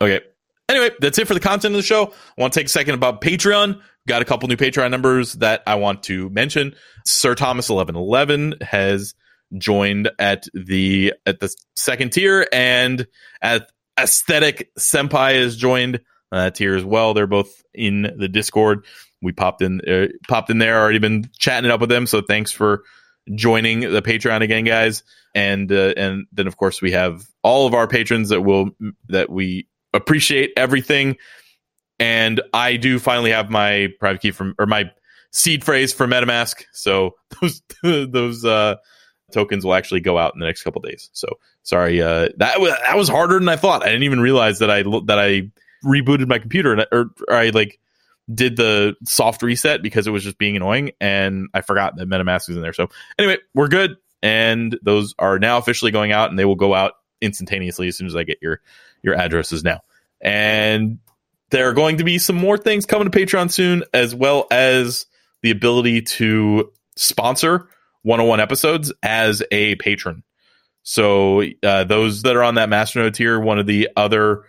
[0.00, 0.20] Okay.
[0.68, 2.12] Anyway, that's it for the content of the show.
[2.36, 3.80] I want to take a second about Patreon.
[4.06, 6.74] Got a couple new Patreon numbers that I want to mention.
[7.04, 9.14] Sir Thomas eleven eleven has
[9.56, 13.06] joined at the at the second tier, and
[13.40, 16.00] at Aesthetic Senpai has joined
[16.30, 17.14] that tier as well.
[17.14, 18.86] They're both in the Discord.
[19.20, 20.80] We popped in uh, popped in there.
[20.80, 22.06] Already been chatting it up with them.
[22.06, 22.82] So thanks for
[23.34, 25.04] joining the Patreon again, guys.
[25.34, 28.70] And uh, and then of course we have all of our patrons that will
[29.08, 31.16] that we appreciate everything.
[31.98, 34.90] And I do finally have my private key from or my
[35.32, 36.64] seed phrase for MetaMask.
[36.72, 38.76] So those those uh,
[39.32, 41.10] tokens will actually go out in the next couple days.
[41.12, 43.82] So sorry, uh, that was that was harder than I thought.
[43.82, 45.50] I didn't even realize that I that I
[45.84, 47.78] rebooted my computer and I- or, or I like
[48.32, 52.48] did the soft reset because it was just being annoying and I forgot that MetaMask
[52.48, 52.72] was in there.
[52.72, 52.88] So
[53.18, 53.96] anyway, we're good.
[54.22, 58.06] And those are now officially going out and they will go out instantaneously as soon
[58.06, 58.60] as I get your
[59.02, 59.80] your addresses now.
[60.20, 60.98] And
[61.50, 65.06] there are going to be some more things coming to Patreon soon, as well as
[65.42, 67.68] the ability to sponsor
[68.02, 70.22] 101 episodes as a patron.
[70.82, 74.44] So uh, those that are on that Masternode tier, one of the other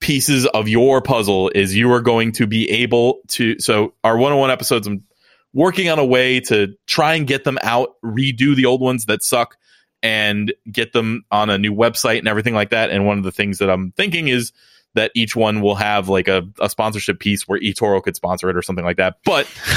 [0.00, 3.58] pieces of your puzzle is you are going to be able to.
[3.60, 5.04] So our 101 episodes, I'm
[5.52, 9.22] working on a way to try and get them out, redo the old ones that
[9.22, 9.56] suck,
[10.02, 12.90] and get them on a new website and everything like that.
[12.90, 14.52] And one of the things that I'm thinking is
[14.96, 18.56] that each one will have like a, a sponsorship piece where eToro could sponsor it
[18.56, 19.18] or something like that.
[19.24, 19.46] But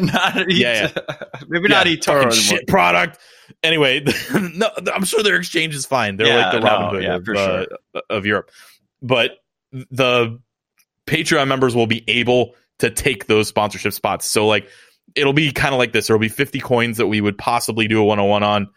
[0.00, 0.90] not Yeah,
[1.48, 3.18] maybe not eToro shit product.
[3.62, 4.04] Anyway,
[4.54, 6.16] no, I'm sure their exchange is fine.
[6.16, 7.36] They're Yeah, like the no, Robin Hood yeah, of, for
[7.94, 8.50] uh, of Europe.
[9.02, 9.32] But
[9.72, 10.40] the
[11.06, 14.26] Patreon members will be able to take those sponsorship spots.
[14.26, 14.68] So like
[15.14, 16.06] it'll be kind of like this.
[16.06, 18.68] There'll be 50 coins that we would possibly do a 101 on.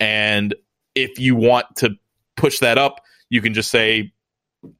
[0.00, 0.54] And
[0.94, 1.90] if you want to
[2.36, 3.00] push that up,
[3.30, 4.12] you can just say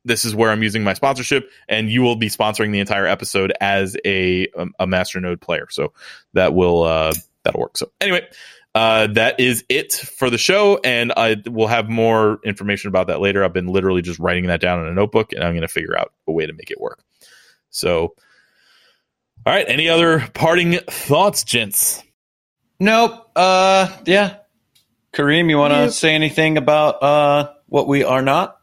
[0.04, 3.52] this is where I'm using my sponsorship, and you will be sponsoring the entire episode
[3.60, 5.66] as a um, a Masternode player.
[5.70, 5.92] So
[6.34, 7.12] that will uh,
[7.44, 7.76] that'll work.
[7.78, 8.26] So anyway,
[8.74, 13.20] uh, that is it for the show, and I will have more information about that
[13.20, 13.44] later.
[13.44, 15.96] I've been literally just writing that down in a notebook, and I'm going to figure
[15.98, 17.02] out a way to make it work.
[17.70, 18.14] So,
[19.46, 19.64] all right.
[19.68, 22.02] Any other parting thoughts, gents?
[22.80, 23.30] Nope.
[23.34, 24.36] Uh, yeah.
[25.12, 25.90] Kareem, you want to Yep.
[25.92, 28.57] say anything about uh what we are not?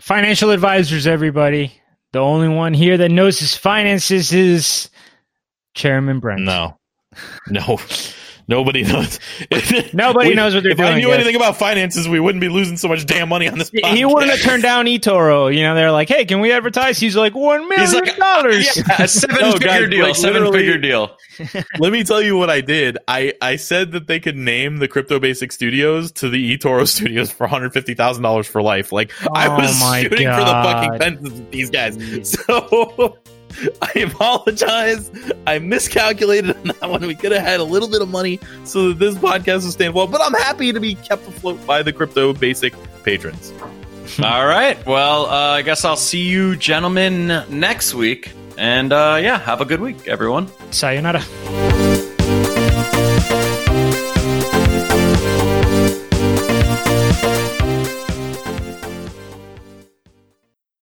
[0.00, 1.72] Financial advisors, everybody.
[2.12, 4.90] The only one here that knows his finances is
[5.74, 6.42] Chairman Brent.
[6.42, 6.78] No,
[7.48, 7.78] no,
[8.48, 9.20] Nobody knows.
[9.92, 10.88] Nobody We- knows what they're doing.
[10.88, 11.16] if I knew guys.
[11.16, 13.68] anything about finances, we wouldn't be losing so much damn money on this.
[13.70, 14.12] He podcast.
[14.14, 15.54] wouldn't have turned down eToro.
[15.54, 18.74] You know, they're like, "Hey, can we advertise?" He's like, one million like, dollars.
[18.76, 21.16] yeah, a seven No, figure guys, deal, like, seven figure deal.
[21.78, 22.98] Let me tell you what I did.
[23.06, 27.30] I, I said that they could name the Crypto Basic Studios to the eToro Studios
[27.30, 28.92] for one hundred fifty thousand dollars for life.
[28.92, 31.96] Like I Oh was my shooting for the fucking fences with these guys.
[32.48, 33.18] So
[33.82, 35.10] I apologize.
[35.46, 37.06] I miscalculated on that one.
[37.06, 39.88] We could have had a little bit of money so that this podcast would stay
[39.88, 43.52] well, But I'm happy to be kept afloat by the Crypto Basic patrons.
[44.22, 44.84] All right.
[44.86, 48.32] Well, uh, I guess I'll see you gentlemen next week.
[48.56, 50.48] And uh, yeah, have a good week, everyone.
[50.72, 51.22] Sayonara.